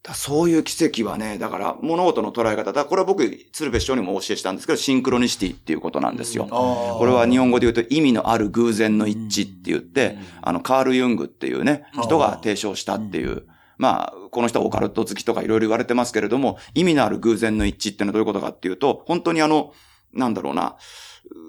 [0.06, 6.46] だそういう奇跡はね、だから物事の捉え方、だこれは僕、鶴瓶師匠にもお教えしたんですけど、シンクロニシティっていうことなんですよ。
[6.46, 13.48] これは日本語で言うと意味のある偶然の一致って言って、あの、カール・ユングっていうね、人が提唱したっていう、
[13.78, 19.74] まあ、この人はオカルト好きとかいろいろ言われてますけれども、意味のある偶然の一致っていうのはどういうことかっていうと、本当にあの、
[20.14, 20.78] なんだろうな、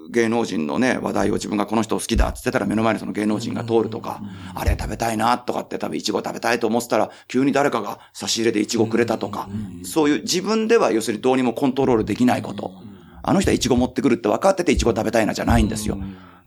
[0.09, 4.21] 芸能人のね、話題を自分がこの人好きだって言ってたら目の前にその芸能人が通るとか、
[4.55, 9.49] あれ食べたいなとかって多分イチゴ食べたいと思ってたら、急に誰かが差し入れでイチゴくれたとか、
[9.83, 12.71] そういう自分では要するにどうにもコントロールできないこと。
[13.23, 15.97] あの人はイチゴ持ってくるって分かっててイチゴ食べたいなじゃないんですよ。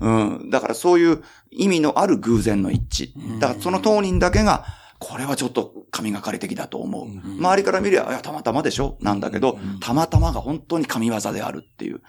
[0.01, 0.51] うん。
[0.51, 3.39] だからそういう意味のある偶然の一致。
[3.39, 4.65] だからその当人だけが、
[5.01, 7.07] これはちょっと神がかり的だと思う。
[7.39, 8.99] 周りから見りゃ、いや、たまたまでしょ？
[9.01, 12.03] なんだけど、たまたまが本当に神業であるっていう。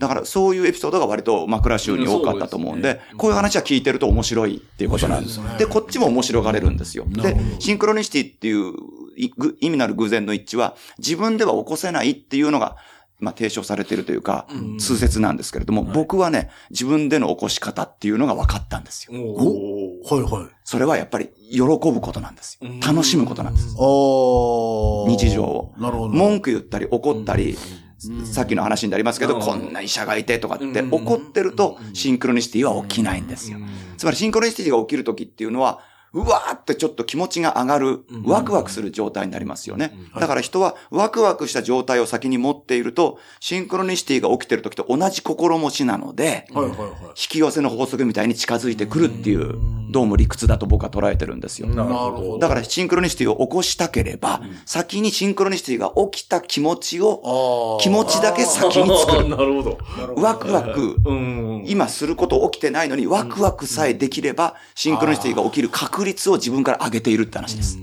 [0.00, 5.40] だからそういうエピソードが割と枕集に多かったと思うんで、こういう話は聞いてると面白いっていうことなんです。
[5.58, 7.06] でこっちも面白がれるんですよ。
[7.08, 8.74] で、シンクロニシティっていう
[9.60, 12.76] 意味のある偶然の一致は、自分では起こせないっていうのが、
[13.24, 14.46] まあ、提唱されているというか、
[14.78, 19.18] 通説なんですけれども、僕はね、自分での起こし方っていうのが分かったんですよ。
[19.18, 20.54] おはいはい。
[20.62, 22.68] それはやっぱり喜ぶことなんですよ。
[22.86, 23.74] 楽しむことなんです。
[23.78, 25.74] お日常を。
[25.78, 26.08] なるほど。
[26.10, 27.56] 文句言ったり怒ったり、
[28.24, 33.58] さっきの話になりますけど、こんな医者がいてとかって怒ってると、シンクロニシティは起きないんですよ。
[33.96, 35.80] つまりシンクロニシティが起きるときっていうのは、
[36.14, 39.92] うわーってちょっと気持ちが上がる、ワクワクする状態になりますよね。
[40.18, 46.46] だから人はワクワクした状態を先に持っていると、シンクロニシティが起きてる時と同じ心持ちなので。
[47.08, 49.58] 引き寄せの法則みたいに近づいてくるっていう、
[49.94, 51.68] どうも理屈だと僕は捉えてるんですよ。
[51.68, 59.28] なるほどだからシンクロニシティを起こしたければ、先にシンクロニシティが起きた気持ちを、あ気持ちだけ先に作る。
[59.30, 59.78] なるほど。
[60.16, 61.64] ワクワク、うん。
[61.68, 67.78] 今すること起きてないのに、ワクワクさえできれば、シンクロニシティが起きる確率を自分から上げているって話です。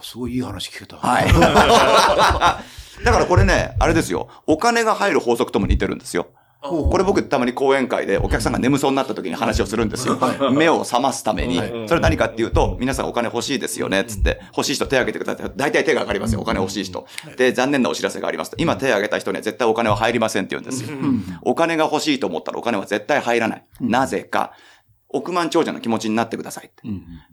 [0.00, 0.96] すごいいい話聞けた。
[0.96, 1.28] はい。
[3.04, 4.28] だからこれね、あれですよ。
[4.46, 6.28] お金が入る法則とも似てるんですよ。
[6.62, 10.18] これ僕たまに講演会でお客さんが眠そうになった時に話をするんですよ。
[10.52, 11.60] 目を覚ますために。
[11.88, 14.40] それ何かっていうと、皆さんお金欲しいですよね、つって。
[14.56, 15.52] 欲しい人手を挙げてください。
[15.56, 17.06] 大体手が上がりますよ、お金欲しい人。
[17.36, 18.56] で、残念なお知らせがありますと。
[18.60, 20.96] 今手を挙げた人には絶対お金は入りませんって言うんですよ。
[21.42, 23.64] お金が欲しいと思ったらお金は絶対入らない。
[23.80, 24.52] なぜか。
[25.14, 26.82] 億万長者の気持ちになってくださいって。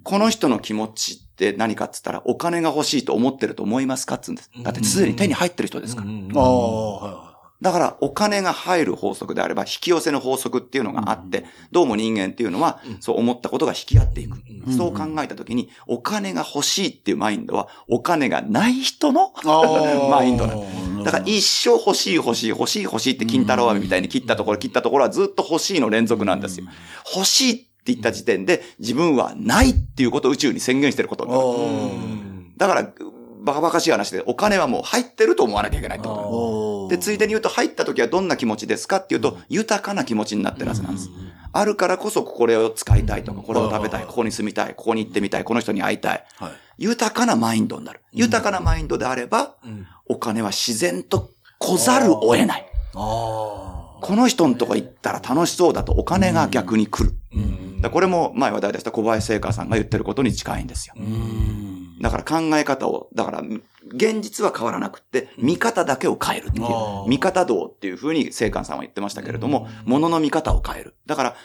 [0.04, 4.52] この人の気持ちって何かっつったら、お金が欲しいと思ってると思いますかっつうんです。
[4.62, 6.10] だってすでに手に入ってる人ですから。
[6.10, 7.29] ああ、はいは
[7.62, 14.38] だから、お金が入る法則であれば、引き寄せの法則っていうのがあって、どうも人間っていうのは、そう思ったことが引き合っていく。
[14.72, 19.34] そう考えたときに、お金が欲しいっていうマインドは、お金がない人の
[20.10, 21.04] マインドなの。
[21.04, 26.66] だから、一生欲しい欲しい欲しい欲しいって金太郎飴みたいに切ったところ、切ったところはずっと欲しいの連続なんですよ。
[27.14, 31.44] 欲しいって言った時点で、自分はないっていうことを宇宙に宣言してることになる。
[32.58, 32.94] だから、
[33.42, 36.22] バカバカしい話で、お金はもう入ってると思わなきゃいけないってこと
[36.90, 41.10] でついでに言うと、入った時はどんな気持ちですかっていうと、豊かな気持ちになってるはずなんです。
[41.52, 46.26] あるからこそ、これを使いたいとか、これを食べたい、ここに住みたい、ここに行ってみたい、この人に会いたい。
[46.38, 48.00] はい豊かなマインドになる。
[48.14, 49.56] 豊かなマインドであれば、
[50.08, 52.66] お金は自然と来ざるを得ない。
[52.96, 57.14] あこの人のとこ行ったら楽しそうだとお金が逆に来る。
[57.92, 60.96] これも前話題でした小林聖華さんが言ってることに近いんですよ。
[62.00, 63.44] だから考え方を、だから、
[63.88, 66.66] 現実は変わらなくって、見方だけを変えるっていう
[67.08, 70.96] 見方道っていうふうに聖寛さんは言ってましたけれども、物の見方を変える。
[71.06, 71.36] だから、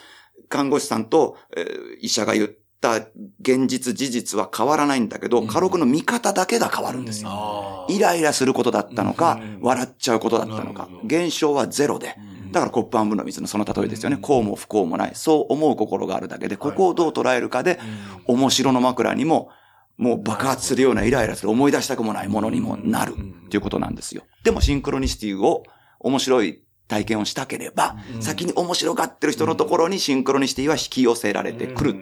[0.48, 2.96] 看護師さんと、えー医者が言った
[3.40, 7.30] 現実事実は変わらないんだけど、家禄の見方だけが変わるんですよ。
[7.32, 7.86] あ。
[7.88, 12.14] イライラすることだったのか、笑っちゃうことだったのか、現象はゼロで。
[12.52, 14.18] だからコップ半分の水のその例えですよね。
[14.20, 15.12] こうも不幸もない。
[15.14, 17.80] そう思う心があるだけで、ここをどう捉えるかで、
[18.26, 19.48] 面白の枕にも、
[19.96, 23.14] もう爆発するようなイライラする思い出したくもないものにもなる。
[23.14, 24.22] っていうことなんですよ。
[24.42, 25.62] でもシンクロニシティを
[26.00, 31.96] 面白い体験をしたければ、先に面白がってる人のところにシンクロニシティは引き寄せられてくる。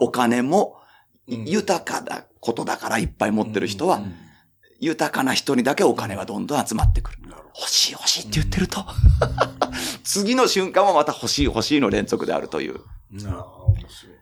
[0.00, 0.76] お金も
[1.26, 4.02] 豊かなことだからいっぱい持ってる人は、
[4.80, 7.18] 豊かな人にだけお金はどんどん集まってくる。
[7.56, 8.84] 欲しい欲しいって言ってると、
[10.02, 12.80] 次の瞬間はまた欲しい欲しいの連続であるという。
[13.26, 14.13] ああ、面白い。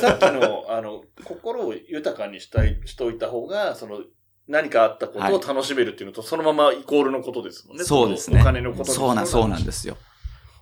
[0.00, 4.00] さっきの、あの、心を豊かにしたい、しといた方が、その、
[4.48, 7.84] 何かあったことを楽しめるっていうのと、そのままイコールのことですもんね。
[7.84, 8.40] そうですね。
[8.40, 9.96] お金のことそうなん、そうなんですよ。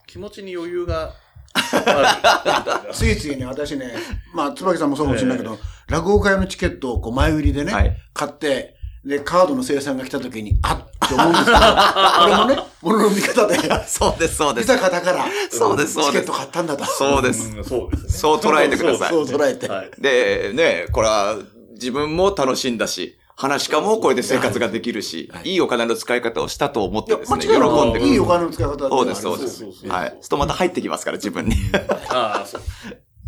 [0.07, 1.15] 気持ちに余裕が
[1.55, 2.93] ある。
[2.93, 3.95] ついついね、私ね、
[4.35, 5.59] まあ、椿さんもそうかもしれないけど、
[5.89, 11.59] 落語会のチケットをこう前売りでね、はい買って、で、カードの生産が来た時に、あっって思うんですけど、
[12.21, 14.71] これもね、物の見方で、そうです、そうです。
[14.71, 16.85] 豊かだから、そうですそうですチケット買ったんだと。
[16.85, 17.57] そうです。
[17.57, 18.11] うんそうですね。
[18.11, 19.69] そう捉えてくださいそう捉えて。
[19.69, 19.91] はい。
[19.99, 21.37] で、ね、これは
[21.73, 28.01] 自分も楽しんだし、話し家もこれで生活ができるし、いいお金の使い方をしたと思ってですね、喜んでくる。
[28.01, 29.65] くいいお金の使い方だそうです、そうです。
[29.89, 30.09] はい。
[30.21, 31.57] するとまた入ってきますから、自分に。
[32.11, 32.61] ああ、そう。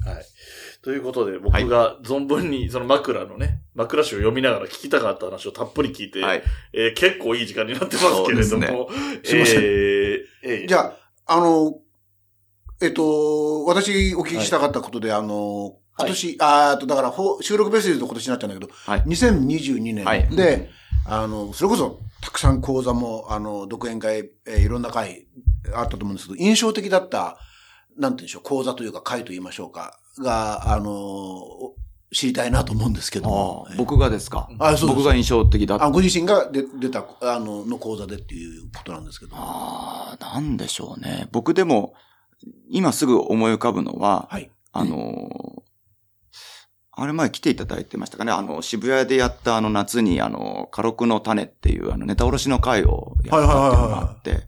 [0.09, 0.27] はい。
[0.83, 6.43] ということで、僕が存分にその枕のね、枕詞を読みながら聞きたかった話をたっぷり聞いて、はい。
[6.73, 8.89] えー結構いい時間になってますけれども、
[9.25, 9.59] すいません。
[9.59, 10.21] えー。
[10.45, 10.95] えーじゃ
[11.27, 11.79] あ、あの、
[12.83, 19.03] えっと、私お聞きしたかったことで、あの、今年、あーと、だから、ほ収録ベースで言うと今年になっちゃうんだけど、はい。
[19.03, 20.27] 2022はい。
[20.31, 20.71] 年で、
[21.07, 25.27] あの、それこそ、たくさん講座も、あの、独演会、えーいろんな会
[25.75, 27.39] あったと思うんですけど、印象的だった、
[27.97, 31.75] なんて言うんでしょう、講座というか会と言いましょうか、が、あの、お
[32.15, 33.67] 知りたいなと思うんですけど。
[33.77, 34.49] 僕がですか？
[34.59, 39.33] あそうです僕が印象的だったあ、ご自身が出出た、あの、の講座でっていうことなんですけど。
[39.35, 41.29] ああ、なんでしょうね。
[41.33, 41.95] 僕でも、
[42.69, 44.51] 今すぐ思い浮かぶのは、はい。
[44.73, 45.63] あのー
[46.95, 48.33] あれ前来ていただいてましたかね？
[48.33, 54.43] あの、渋谷でやったあの夏に、あの、カロクの種っていうあのネタ卸しの会をやったっていうのがあって、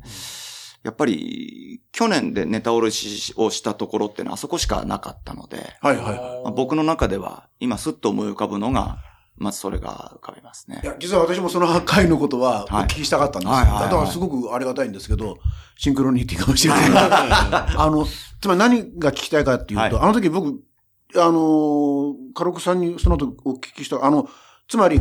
[0.84, 6.18] やっぱり、去年でネタ卸しをしたところってのはあそこしかなかったので、はいはいはい。
[6.44, 8.98] まあ僕の中では、今すっと思い浮かぶのが、
[9.36, 10.86] まずそれが浮かびますねい。
[10.86, 13.54] や、実は私もその会のことはおはい聞きしたかったんですよ。
[13.54, 15.38] はいはいはいだからすごくありがたいんですけど、
[15.76, 16.90] シンクロニティかもしれない。
[16.92, 18.06] あの、
[18.40, 20.60] つまり何が聞きたいかっていうと、はいあの時僕、
[21.16, 24.28] あの、カロクさんにその時お聞きした、あの、
[24.68, 25.00] つまり、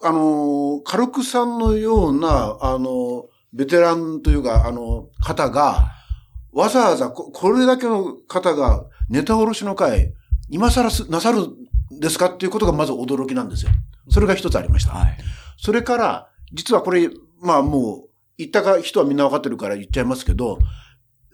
[0.00, 5.92] あの、カロクさんのような、あの、ベテランというか、あの、方が、
[6.52, 10.12] わざわざこ、これだけの方がネタ卸しの会、
[10.50, 13.70] 今更すなさるんですかっていうことがまず驚きなんですよ。
[14.10, 14.92] それが一つありました。
[14.92, 15.18] はい。
[15.56, 18.08] それから、実はこれ、まあもう、
[18.38, 20.58] 言ったか人はみんなわかってるから言っちゃいますけど、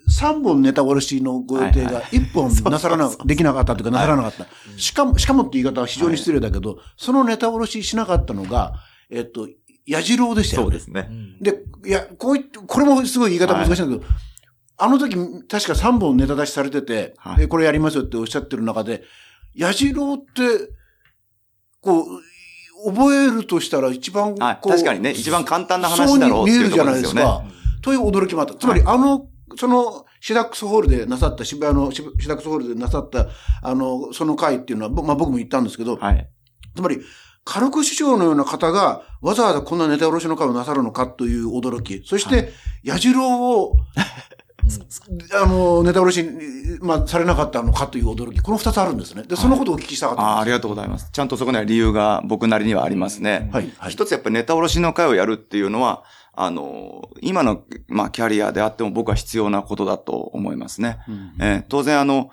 [0.08, 4.46] 3本ネタ卸しのご予定がはいは1本なさらな、できなかったというかなさらなかった。
[4.78, 8.74] しかも、しかもって言い方は非常に失礼だけど、そのネタ卸ししなかったのが、
[9.10, 9.48] えっと、
[9.86, 10.64] 矢次郎でしたよね。
[10.64, 11.08] そうですね。
[11.40, 14.12] で、いや、こういって、これもすごい言い方難しいんだけど、
[14.76, 19.02] あの時、確か3本ネタ出しされてて、はいでこれやりますよっておっしゃってる中で、
[19.54, 20.72] 矢次郎って、
[21.80, 24.58] こう、覚えるとしたら一番こう、はい。
[24.62, 27.22] 確かにね、一番簡単な話だろうっていうところですよね。
[27.22, 27.44] そうに見えるじゃないですか。
[27.82, 28.54] という驚きもあった。
[28.54, 33.28] つまり、あの、その、シダックスホールでなさった、渋谷のシシダックスホールでなさった、
[33.62, 36.28] あの、その会っていうのは、ぼまあ僕も言ったんですけど、はい。
[36.74, 36.98] つまり、
[37.44, 42.02] カルク師匠のような方が、わざわざこんなネタ卸しの会をなさるのかという驚き。
[42.04, 42.52] そして、
[42.82, 43.76] 矢次郎を、
[45.34, 48.40] あの、ネタ卸しに、まあ、されなかったのかという驚き。
[48.40, 49.24] この二つあるんですね。
[49.24, 50.32] で、そのことをお聞きしたかったんです。
[50.32, 51.10] ああ、ありがとうございます。
[51.12, 53.50] ちゃんとそこには理由が僕なりにはありますね。
[53.52, 53.90] はい、はい。
[53.90, 60.98] 一つやっぱりネタ卸しの会をやるっていうのは、あの、今の、まあ、キャリアであっても僕は必要なことだと思いますね。
[61.08, 62.30] うんえー当然あの、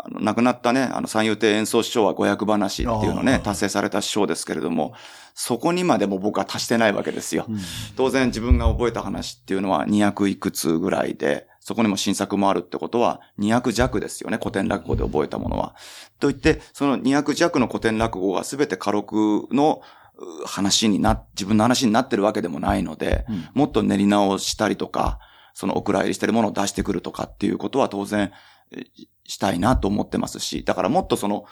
[0.00, 4.94] あの亡くなったね、あの、三遊亭演奏師匠は五百話っていうのをね達成された師匠ですけれども、
[5.34, 7.46] そこにまでも僕は達してないわけですよ。
[7.48, 7.58] うん
[7.96, 15.74] 当然自分が覚えた話っていうのは200いくつぐらいで、そこにも新作もあるってことは200弱ですよね、古典落語で覚えたものは。
[16.20, 19.82] といって、その200弱の古典落語が全て家録の
[20.16, 25.18] う話にな、自分の話になってるわけでもないので、うんもっと練り直したりとか、
[25.54, 28.30] そのお蔵入りしてるものを出してくるとかっていうことは当然
[28.70, 28.84] え
[29.28, 31.44] したいなと思ってますし、だからもっとその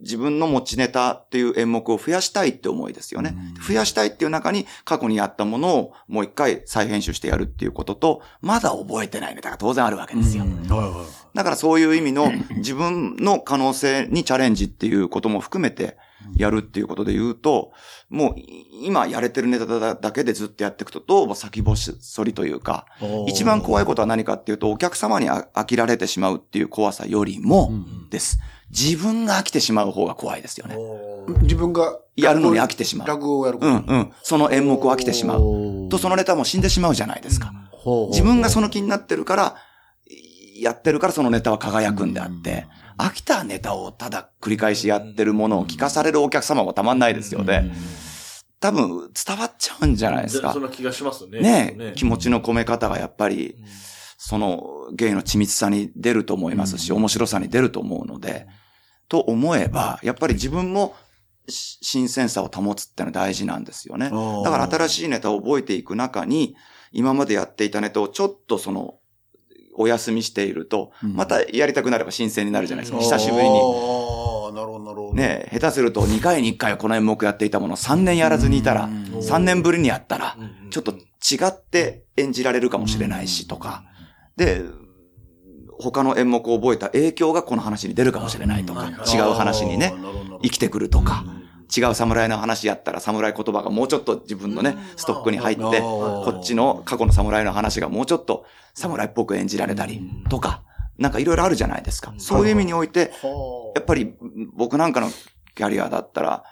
[0.00, 3.36] 自分の持ちネタっていう演目を増やしたいって思いですよね。
[3.66, 10.44] 増やしたいっていう中に過去にやったものをもう一回再編集してやるっていうことと、まだ覚えてないネタが当然あるわけですよ。
[11.32, 15.96] だからそういう意味の自分の可能性にチャレンジっていうことも含めて
[16.36, 17.72] やるっていうことで言うと、
[18.08, 18.34] もう
[18.82, 22.86] 今やれてるネタだけでずっとやっていくとどうも先細りというか、
[23.28, 27.70] 一番怖いことは何かっていうとお客様にあ飽きられてしまうっていう怖さよりも
[28.10, 28.38] です。
[28.70, 30.76] 自分が飽きてしまう方が怖いですよね。
[31.42, 33.08] 自分がやるのに飽きてしまう。
[33.08, 34.12] 落語をやることうんうん。
[34.22, 35.88] その演目を飽きてしまう。
[35.88, 37.52] とそのネタも死んでしまうじゃないですか。
[38.10, 39.56] 自分がその気になってるから、
[40.60, 42.66] やってるからそのネタは輝くんであって、
[43.00, 47.72] 飽きたネタをただ繰り返しやってるものを聞かされるお客様もたまんないですよね。
[48.60, 50.62] 多分伝わっちゃうんじゃないですかそん。
[50.62, 51.40] な気がしますね。
[51.40, 53.56] ね気持ちの込め方がやっぱり、
[54.18, 58.46] その芸の緻密さに出ると思いますし、面白さに出ると思うので、
[59.08, 60.94] と思えば、やっぱり自分も
[61.48, 64.10] し新鮮さを保つってのは大事なんですよね。
[64.44, 66.54] だから新しいネタを覚えていく中に、
[66.92, 68.99] 今までやっていたネタをちょっとその、
[69.80, 71.14] お休みしていると、うん。
[71.14, 72.98] またやりたくなれば新鮮になるじゃないですか。
[72.98, 73.02] うん。
[73.02, 73.58] 久しぶりに。
[73.58, 75.14] ああ、なるほど、なるほど。
[75.14, 79.04] ねえ下手すると2回に1回この演目やっていたものを3年やらずにいたら、うん。
[79.18, 80.70] 3年ぶりにやったら、うん。
[80.70, 83.84] ちょっと違って演じられるかもしれないしとか、
[84.36, 84.62] で、
[85.78, 88.92] 他の演目を覚えた影響がこの話に出るかもしれないとか、うん。
[88.92, 89.94] 違う話にね
[90.42, 91.24] 生きてくるとか、
[91.76, 100.62] 違う侍の話やったら侍言葉がもうちょっと自分のね、ストックに入って、こっちの過去の侍の話がもうちょっと侍っぽく演じられたりとか、
[100.98, 102.12] なんかいろいろあるじゃないですか。
[102.18, 103.12] そういう意味において、
[103.74, 104.14] やっぱり
[104.54, 105.10] 僕なんかの
[105.54, 106.44] キャリアだったら、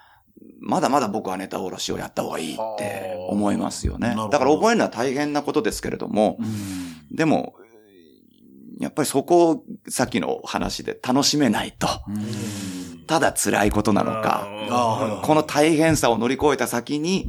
[0.61, 4.15] まだまだ僕はネタおろしをやった方がいいって思いますよね。
[4.31, 7.15] だから覚えるのは大変なことですけれども、うん。
[7.15, 7.55] でも、
[8.79, 11.87] やっぱりそこをさっきの話で楽しめないと、
[13.09, 17.27] ただ辛いことなのか、あこの大変さを乗り越えた先に、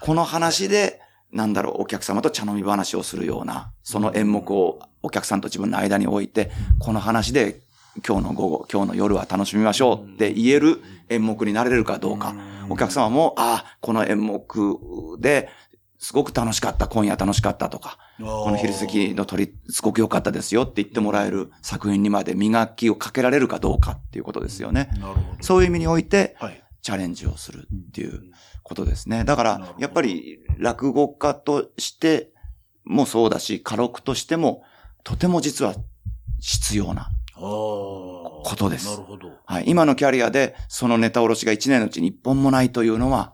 [0.00, 1.00] この話で、
[1.30, 6.50] なんだろう、お客様と茶飲み話をするような、その演目をお客さんと自分の間に置いて、
[6.80, 7.60] この話で
[8.04, 12.34] 今日の午後、今日の夜は楽しみましょうって言える演目になれるかどうか。
[12.68, 14.76] お客様も、ああ、この演目
[15.20, 15.48] で
[16.04, 24.90] すごく楽しかった、今夜楽しかったとか、この昼過ぎの鳥、すごく良かったですよって言ってもらえる作品にまで磨きをかけられるかどうかっていうことですよね。
[25.00, 25.42] なるほど。
[25.42, 26.62] そういう意味において、はい。
[26.82, 28.20] チャレンジをするっていう
[28.62, 29.24] ことですね。
[29.24, 32.28] だから、やっぱり落語家として
[32.84, 34.62] もそうだし、家録としても、
[35.04, 35.74] とても実は
[36.38, 37.08] 必要な。
[37.34, 39.30] こことですなるほど。
[39.46, 39.64] はい。
[39.66, 43.32] 今のキャリアで、そのネタおろしが1年のうちに1本もないというのは、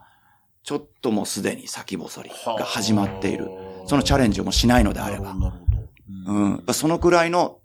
[0.63, 3.49] ちょっともうすでに先細りが始まっている。
[3.87, 5.35] そのチャレンジをもうしないのであれば。
[6.27, 6.63] うん。
[6.73, 7.59] そのくらいの、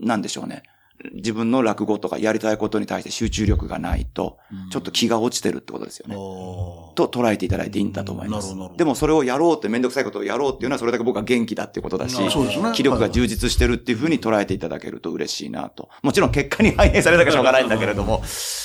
[0.00, 0.62] なんでしょうね。
[1.12, 4.38] 自分の落語とかやりたいことに対して集中力がないと、
[4.70, 6.14] ちょっと気が落ちてるってことですよね。
[6.14, 8.54] と捉えていただいていいんだと思います。
[8.76, 12.16] でもそれをやろうってめんどくさいことをやろうっていうのはそれだけ僕は元気だっていうことだし、
[12.74, 15.88] 気力が充実してるっていうふうに捉えていただけると嬉しいなと。
[16.02, 18.22] もちろん結果に反映されなきゃしょうがないんだけれども。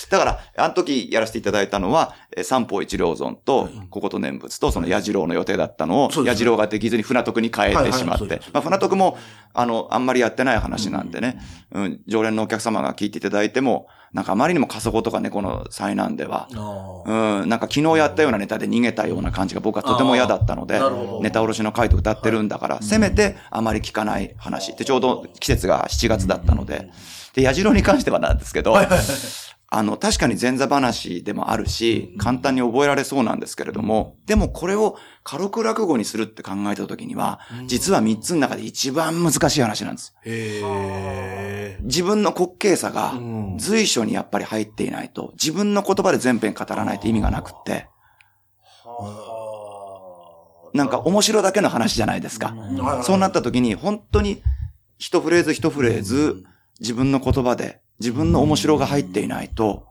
[0.10, 8.42] だから、あの時やらせていただいたのは、えー三方一両尊と、ここと念仏と、その矢次郎の予定だったのを、矢次郎ができずに船徳に変えてしまって。
[8.52, 9.18] まあ船徳も、
[9.54, 11.40] あの、あんまりやってない話なんでね、
[11.72, 16.48] うん、常連のお客様が聞いていただいても、なんかあまりにも過疎とか猫の災難では、
[17.06, 20.80] うん、なんか昨日やったようなネタで逃げたような感じが僕はとても嫌だったので
[21.22, 26.90] ネタおろしの回と歌ってるんだから、せめてあまり聞かない話ってちょうど季節が7月だったので、
[27.34, 28.76] で、矢次郎に関してはなんですけど、
[29.72, 40.16] あの、確かに前座話でもあるし、簡単に覚えられそうなんですけれども、でもこれを軽く落語にするって考えた時には、実は3つの中で一番難しい話なんです。
[40.26, 41.78] へえ。
[41.82, 43.14] 自分の滑稽さが
[43.58, 47.88] 随所にやっぱり入っていないと、自分の言葉で全編語らないと意味がなくって、
[50.74, 52.56] なんか面白だけの話じゃないですか。
[53.04, 54.42] そうなった時に本当に
[54.98, 56.44] 一フレーズ一フレーズ
[56.80, 59.88] 自分の言葉で自分の面白が入っていないと、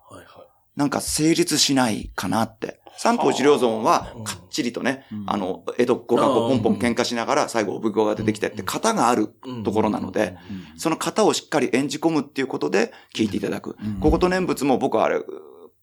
[0.76, 2.80] なんか成立しないかなって。
[2.96, 9.28] 三方一両尊はかっちりとね、あの、江戸っ子がこうポンポン喧嘩しながら最後お奉行が出てきてって型がある
[9.64, 10.36] ところなので、
[10.76, 13.76] その型をしっかり演じ込むっていうことで聞いていただく。
[14.00, 15.20] ここと念仏も僕はあれ、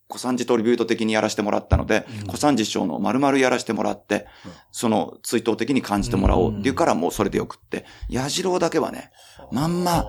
[0.07, 4.27] 小三治トリビュート的にやらせてもらったので、小三治師匠の丸々やらせてもらって、
[4.71, 9.11] その追悼的に感じてもらおうっていうからもうそれでよくって、矢次郎だけはね、
[9.51, 10.05] まんま、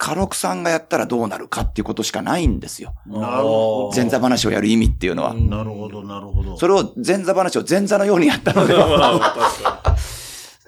[0.00, 2.94] 家禄さんがやったらどうなるかっていうことしかないんですよ。
[3.06, 3.92] なるほど。
[3.94, 5.34] 前座話をやる意味っていうのは。
[5.34, 6.56] なるほど、なるほど。
[6.56, 9.96] それを前座話を前座のようにやったのでは、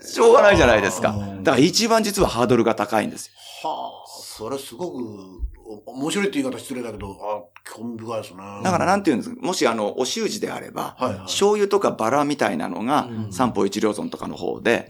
[0.04, 1.16] しょうがないじゃないですか。
[1.42, 3.32] だから一番実はハードルが高いんですよ。
[3.70, 5.51] はあ、それすごく、お
[5.86, 8.40] 面白いって言い方失礼だけど、あ、興味深いですね。
[8.62, 14.88] だからなんて言うんですか、もしあの、お習字であれば、はいはい醤油とかバラみたいなのが、三方一両尊とかの方で。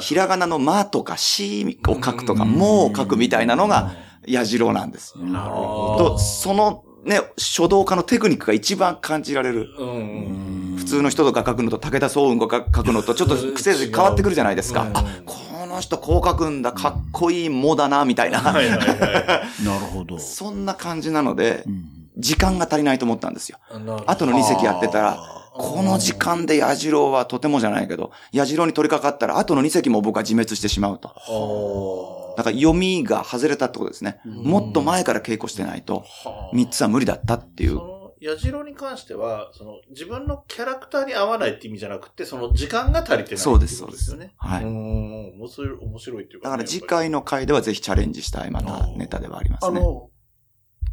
[0.00, 3.92] ひらがなのまとかしを書くとか、もを書くみたいなのが、
[4.26, 5.14] 矢次郎なんです。
[5.18, 6.10] なるほど。
[6.12, 9.68] と、そのね、書道家のテクニックが一番感じられる。
[9.78, 10.74] うん。
[10.78, 14.90] 普通の人とか書くのと武田総雲が書くのとちょっと癖で変わってくるじゃないですか。
[14.94, 15.36] あ、こ
[15.74, 18.40] の人こう書くんだ、かっこいいもだな、みたいな。
[18.40, 20.18] はいはいは なるほど。
[20.18, 21.84] そんな感じなのでう、ん
[22.16, 23.58] 時間が足りないと思ったんですよ。
[23.70, 23.72] い。
[23.72, 25.18] なるほど後の2席やってたら、
[25.52, 31.08] この時間で矢次郎はとてもじゃないけど、矢次郎に取り掛かったら、後の2席も僕は自滅してしまうと。
[31.08, 34.20] はだから読みが外れたってことですね。
[34.24, 36.04] もっと前から稽古してないと、
[36.52, 37.80] 3つは無理だったっていう
[38.24, 44.32] 矢次に関しては、その、自分のキャラクターに合わないって意味じゃなくて、その時間が足りてないっていそうですことですよね。
[44.38, 45.40] はいうん。
[45.40, 49.78] 面白い、面白いっていうかね、だから次回の回ではぜひチャレンジしたいまたネタではありますね。
[49.78, 50.08] あの、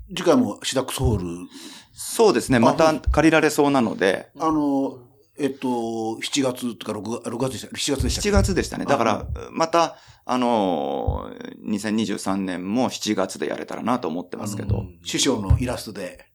[0.09, 1.47] 次回もシダックスホール、
[1.93, 2.59] そうですね。
[2.59, 4.99] また借りられそうなので、あの、
[5.39, 8.85] えっと、7月とか6月、6月でした、7月でしたっけ？7月でしたね。
[8.85, 14.83] だから、また、あのー、2023年も7月でやれたらなと思ってますけど。
[15.05, 16.30] 師匠のイラストで、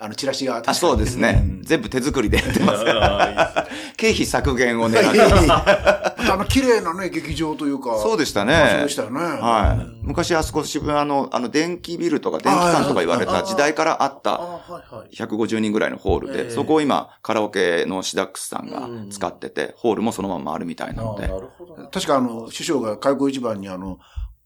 [0.00, 0.62] あの、チラシが。
[0.64, 1.62] あ、そうですねん。
[1.64, 3.66] 全部手作りでやってますから。
[3.96, 7.98] 経費削減を狙いってやいやいやあの、綺麗なね、劇場というか。
[7.98, 9.20] そうでしたね場所でしたよね。
[9.20, 9.98] はい。
[10.02, 15.16] 昔あそこ渋谷の、あの、電気ビルとか電気館とか言われた時代からあったああ、はいはい。
[15.16, 21.40] 150人ぐらいのホールええで、そこを今、カラオケのシダックスさんが使ってて、ホールもそのままあるみたいなああ、なので。
[21.40, 21.88] るほどな。
[21.88, 23.98] 確かあの、師匠が開口一番にあの、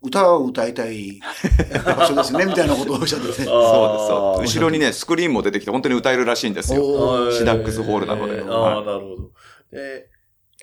[0.03, 1.20] 歌を歌いたい
[1.84, 3.32] 場所ですね、みたいなことをおっしゃってて。
[3.32, 4.59] そうです、そうです。
[4.59, 6.82] 後ろにね、スクリーンも出てきて、本当に歌えるらしいんですよ。
[6.82, 8.40] はいシダックスホールなので。
[8.40, 9.30] ああ、はいなるほど。
[9.70, 10.09] で、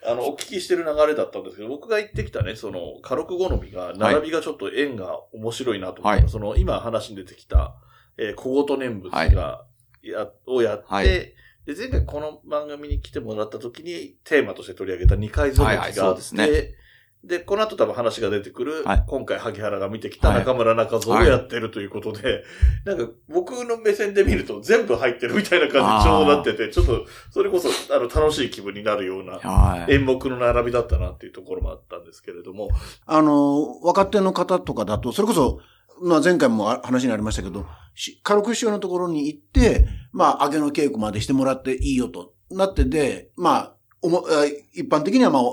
[0.05, 7.75] あの、お聞きしてる流れだったんですけど、僕が言ってきたね、その、火力好みが、並びがちょっと円が面白いなと思ったのは、はいその、今話に出てきた、
[8.17, 9.65] えー小言念仏が、
[10.01, 16.75] や、をやって、はいで、前回この番組に来てもらった時に、テーマとして取り上げた二回ゾメはいはいキがあって、そうです
[17.23, 19.03] でこの後多分話が出てくる、はい。
[19.05, 20.39] 今回萩原が見てきたはい。
[20.39, 22.43] 中村中蔵をやってるということで、
[22.85, 29.93] なんか僕の目線で見ると全部入ってるみたいな感じにちょうどなってて、ちょっとそれこそあの楽しい気分になるようなはい。
[29.93, 32.69] 演目の並びだったなっていうところもあったんですけれども、
[33.05, 35.59] あの、若手の方とかだと、それこそ、
[36.01, 37.65] まあ前回もあ話にありましたけど、
[37.95, 45.45] し軽く師匠のところに行って、まあ、揚げの稽古までしてもらっていいよとなってで、まあ、おもあ一般的にはまあ、あ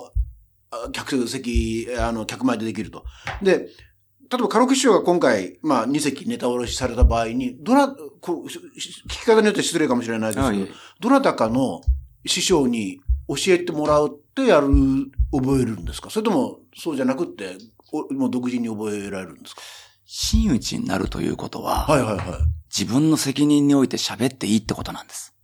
[0.92, 3.04] 客席、あの、客前でできると。
[3.42, 3.68] で、
[4.28, 10.66] 例えば、軽く師匠が今回、まあ、2席ネタ下ろしされた場合に、どな、こうし聞き方によって失礼かもしれないですけど、
[11.00, 11.80] どなたかの
[12.26, 12.98] 師匠に
[13.28, 14.68] 教えてもらうってやる、
[15.32, 16.10] 覚えるんですか？
[16.10, 17.56] それとも、そうじゃなくって、
[17.92, 19.62] おもう独自に覚えられるんですか？
[20.04, 22.26] 真打ちになるということは、はいはいはい。
[22.76, 25.35] 自分の責任において喋っていいってことなんです。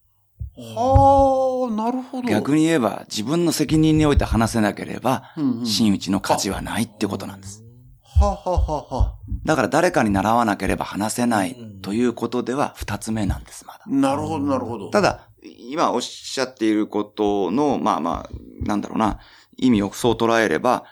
[0.57, 2.29] はあ、なるほど。
[2.29, 7.65] 逆に言えば、自分の責任において話せなければ、うんうん、真打ちの価値はないってことなんです。
[8.05, 13.81] はあ、はあはあはあ、だから誰かに習わなければ話せないということでは二つ目なんです、まだ。
[13.87, 14.91] なるほど、なるほど。
[14.91, 19.19] ただ、今おっしゃっていることの、まあまあ、なんだろうな、
[19.57, 20.85] 意味をそう捉えれば、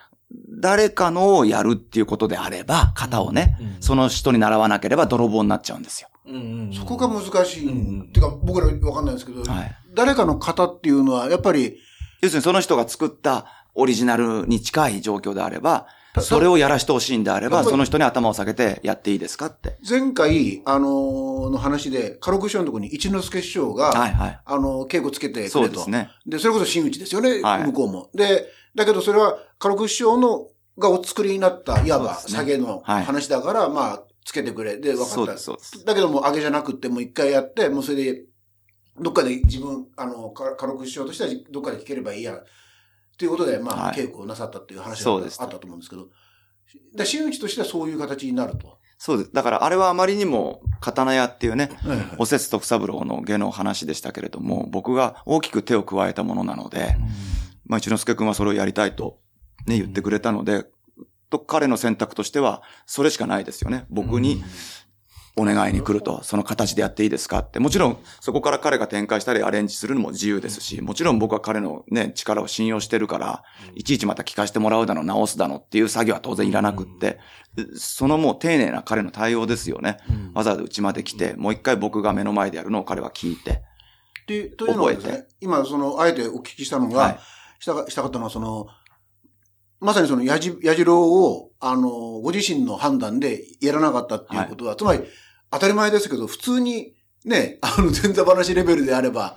[0.49, 6.09] 誰かのをやるっていうことであれば、型をね、その人に習わなければ泥棒になっちゃうんですよ。
[6.73, 7.67] そこが難しい。
[7.67, 9.77] うんってか、僕らわかんないですけど、はい。
[9.95, 11.79] 誰かの型っていうのは、やっぱり、
[12.21, 19.79] 要するにその人が作ったオリジナルに近い状況であれば、たそれをやらしてほしいんであれば、その人に頭を下げてやっていいですかって。
[19.89, 24.41] 前回、あのーの話で、カロク師匠のところに一之輔師匠が、はいはい。
[24.45, 25.51] あの、稽古つけてくれと。
[25.51, 26.11] そうですね。
[26.27, 28.11] で、それこそ真打ちですよね、はい向こうも。
[28.15, 34.79] で、だけどそれは、カロク師匠の、がお作りになった、いわば、下げのはい話だから、まあ、つけてくれ。
[34.79, 35.85] で、分かったそう。
[35.85, 38.23] だけども、上げじゃなくって、もう一回やって、もうそれで、
[39.01, 42.39] どっかで自分、あの、かカロク師匠としては、どっかで聞ければいいや。
[43.19, 46.09] ということで、まあ、はい稽古をなさったっていう話があったと思うんですけど、
[46.95, 48.79] で真打ちとしてはそういう形になると。
[48.99, 49.33] そうです。
[49.33, 56.97] だからあれはあまりにも、刀屋っていうね、はいはいおせつ徳三郎の芸の話でしたけれども、僕が大きく手を加えたものなので、
[57.67, 59.19] まあ一之輔君はそれをやりたいと
[59.67, 60.67] ね、言ってくれたので、
[61.31, 63.87] と彼の選択としては、それしかないですよね。
[63.89, 64.43] 僕に
[65.37, 67.61] お願いに来ると、その形でやっていいですかって。
[67.61, 73.43] もちろん、そこから彼が展開したりアレンジするのも自由ですし、もちろん僕は彼のね、力を信用してるから、
[73.75, 77.21] いちいちまた聞かせてもらうだの、直すだのっていう作業は当然いらなくって、
[77.75, 79.99] そのもう丁寧な彼の対応ですよね。
[80.35, 83.63] わざわざうちまで来て、もう一回僕が目の前でやるのを彼は聞いて。
[84.27, 87.19] で、というのはです覚ね、今、その、あえてお聞きしたのが、はい。
[87.61, 88.67] したか、したかったのは、その、
[89.81, 91.89] まさにその、やじ、やじろうを、あの、
[92.21, 95.01] ご自身の判断でやらなかったっていうことは、つまり、
[95.51, 99.37] 当たり前ですけど、普通に、ね、あの、前座話レベルであれば、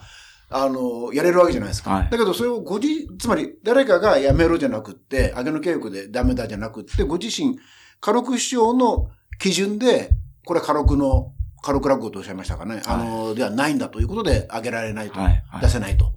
[0.50, 1.92] あの、やれるわけじゃないですか。
[1.92, 7.58] はいだけど、それをご自、つまり、誰かがやめろじゃなくって、揚げの稽古でダメだじゃなくって、ご自身、
[8.00, 10.12] 家禄師匠の基準で、
[10.46, 11.34] これは家禄の、
[11.64, 12.82] 家禄落語とおっしゃいましたかね。
[12.86, 15.20] あの、ではないんだということで、挙げられないと。
[15.20, 16.12] はいはい出せないと。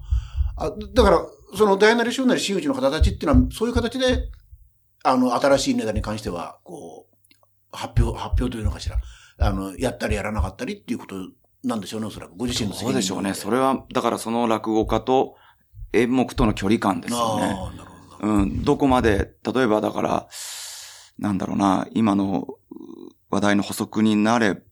[0.57, 1.21] あだから、
[1.55, 4.31] その大なり小なり真打ちの方たちっていうのは、そういう形で、
[5.05, 7.17] あの、新しいネタに関しては、こう、
[7.73, 8.97] 発表、発表というのかしら。
[9.39, 11.15] あの、やったりやらなかったりっていうこと
[11.63, 12.37] なんでしょうね、おそらく。
[12.37, 13.35] ご自身の責任そうでしょうね。
[13.35, 15.37] それれは、だからその落語家と
[15.93, 17.45] 演目との距離感ですよね。
[17.45, 18.33] ああ、なるほど。
[18.33, 20.29] うん、どこまで、例えばだから、
[21.19, 22.77] なんだろうな、今のう
[23.31, 24.63] 話題の補足になれ、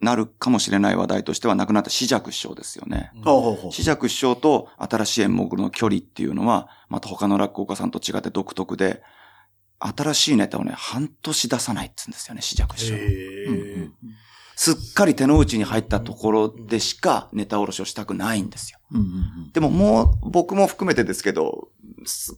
[0.00, 3.10] なるかもしれない話題としては亡くなった紫尺師匠ですよね。
[3.24, 9.02] ほうほうほう紫尺師匠と新しい演目の距離っていうのは、また他の落語家さんと違って独特で、
[9.78, 12.94] 新しいネタをね、半年出さないって言うんですよね、紫尺師匠。
[14.56, 18.78] すっかり手の内に入ったところでしかネタ下ろしをしたくないんですよ。
[18.92, 19.10] うんうんう
[19.48, 21.73] んでももう、僕も含めてですけど、す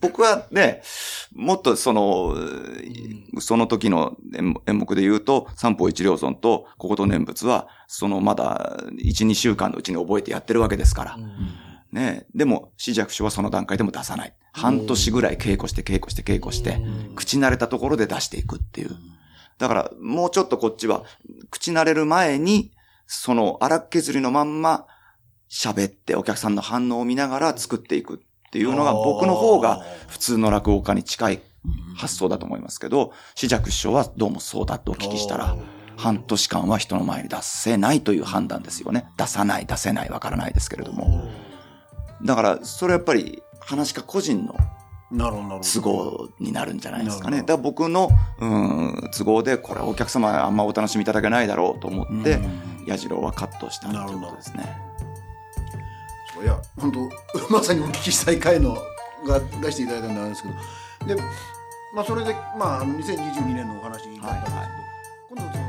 [0.00, 0.82] 僕はね、
[1.34, 2.36] もっとその、
[3.40, 11.18] その時の演演目で言うと、三方一両尊と小言念仏は、そのまだ1、2週間のうちに覚えてやってるわけですから。
[11.92, 12.26] ね。
[12.34, 14.34] でも、四尺師はその段階でも出さない。
[14.52, 16.80] 半年ぐらい稽古して稽古して稽古して、
[17.14, 18.96] 口慣れたところで出していくっていう。
[19.58, 21.04] だから、もうちょっとこっちは、
[21.50, 22.72] 口慣れる前に、
[23.06, 24.86] その荒削りのまんま、
[25.48, 28.20] 喋ってお客さんの反応を見ながら作っていく
[28.56, 31.40] っていうのが僕の方が普通の落語家に近い
[31.94, 35.56] 発想だと思いますけど、四尺師匠はどうもそうだとお聞きしたら、
[35.96, 39.08] 半年間は人の前に出せないという判断ですよね。
[39.18, 41.28] 出さない、出せない、わからないですけれども。
[42.24, 44.54] だから、それやっぱり話家個人の。
[45.62, 47.38] 都合になるんじゃないですかね。
[47.38, 54.95] だから僕の、うん、都合で、これお客様あんまお楽しみいただけないだろうと思って、うん矢次郎はカットしたっていうことですね。
[56.42, 57.00] いや、本当
[57.52, 58.74] まさにお聞きしたい回の
[59.26, 61.22] が出していただいたんであれですけど、で、
[61.94, 64.70] まあそれで、まああの2022年のお話になったんですけど、はいはい。
[65.30, 65.65] 今度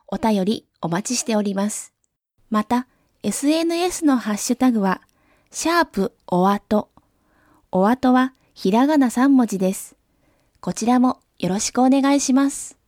[0.06, 1.93] お便りお待ちしております。
[2.50, 2.86] また、
[3.22, 5.00] SNS のハッシュタグは、
[5.50, 6.90] シャープおあと。
[7.70, 9.96] おあとはひらがな3文字です。
[10.60, 12.83] こちらもよろしくお願いします。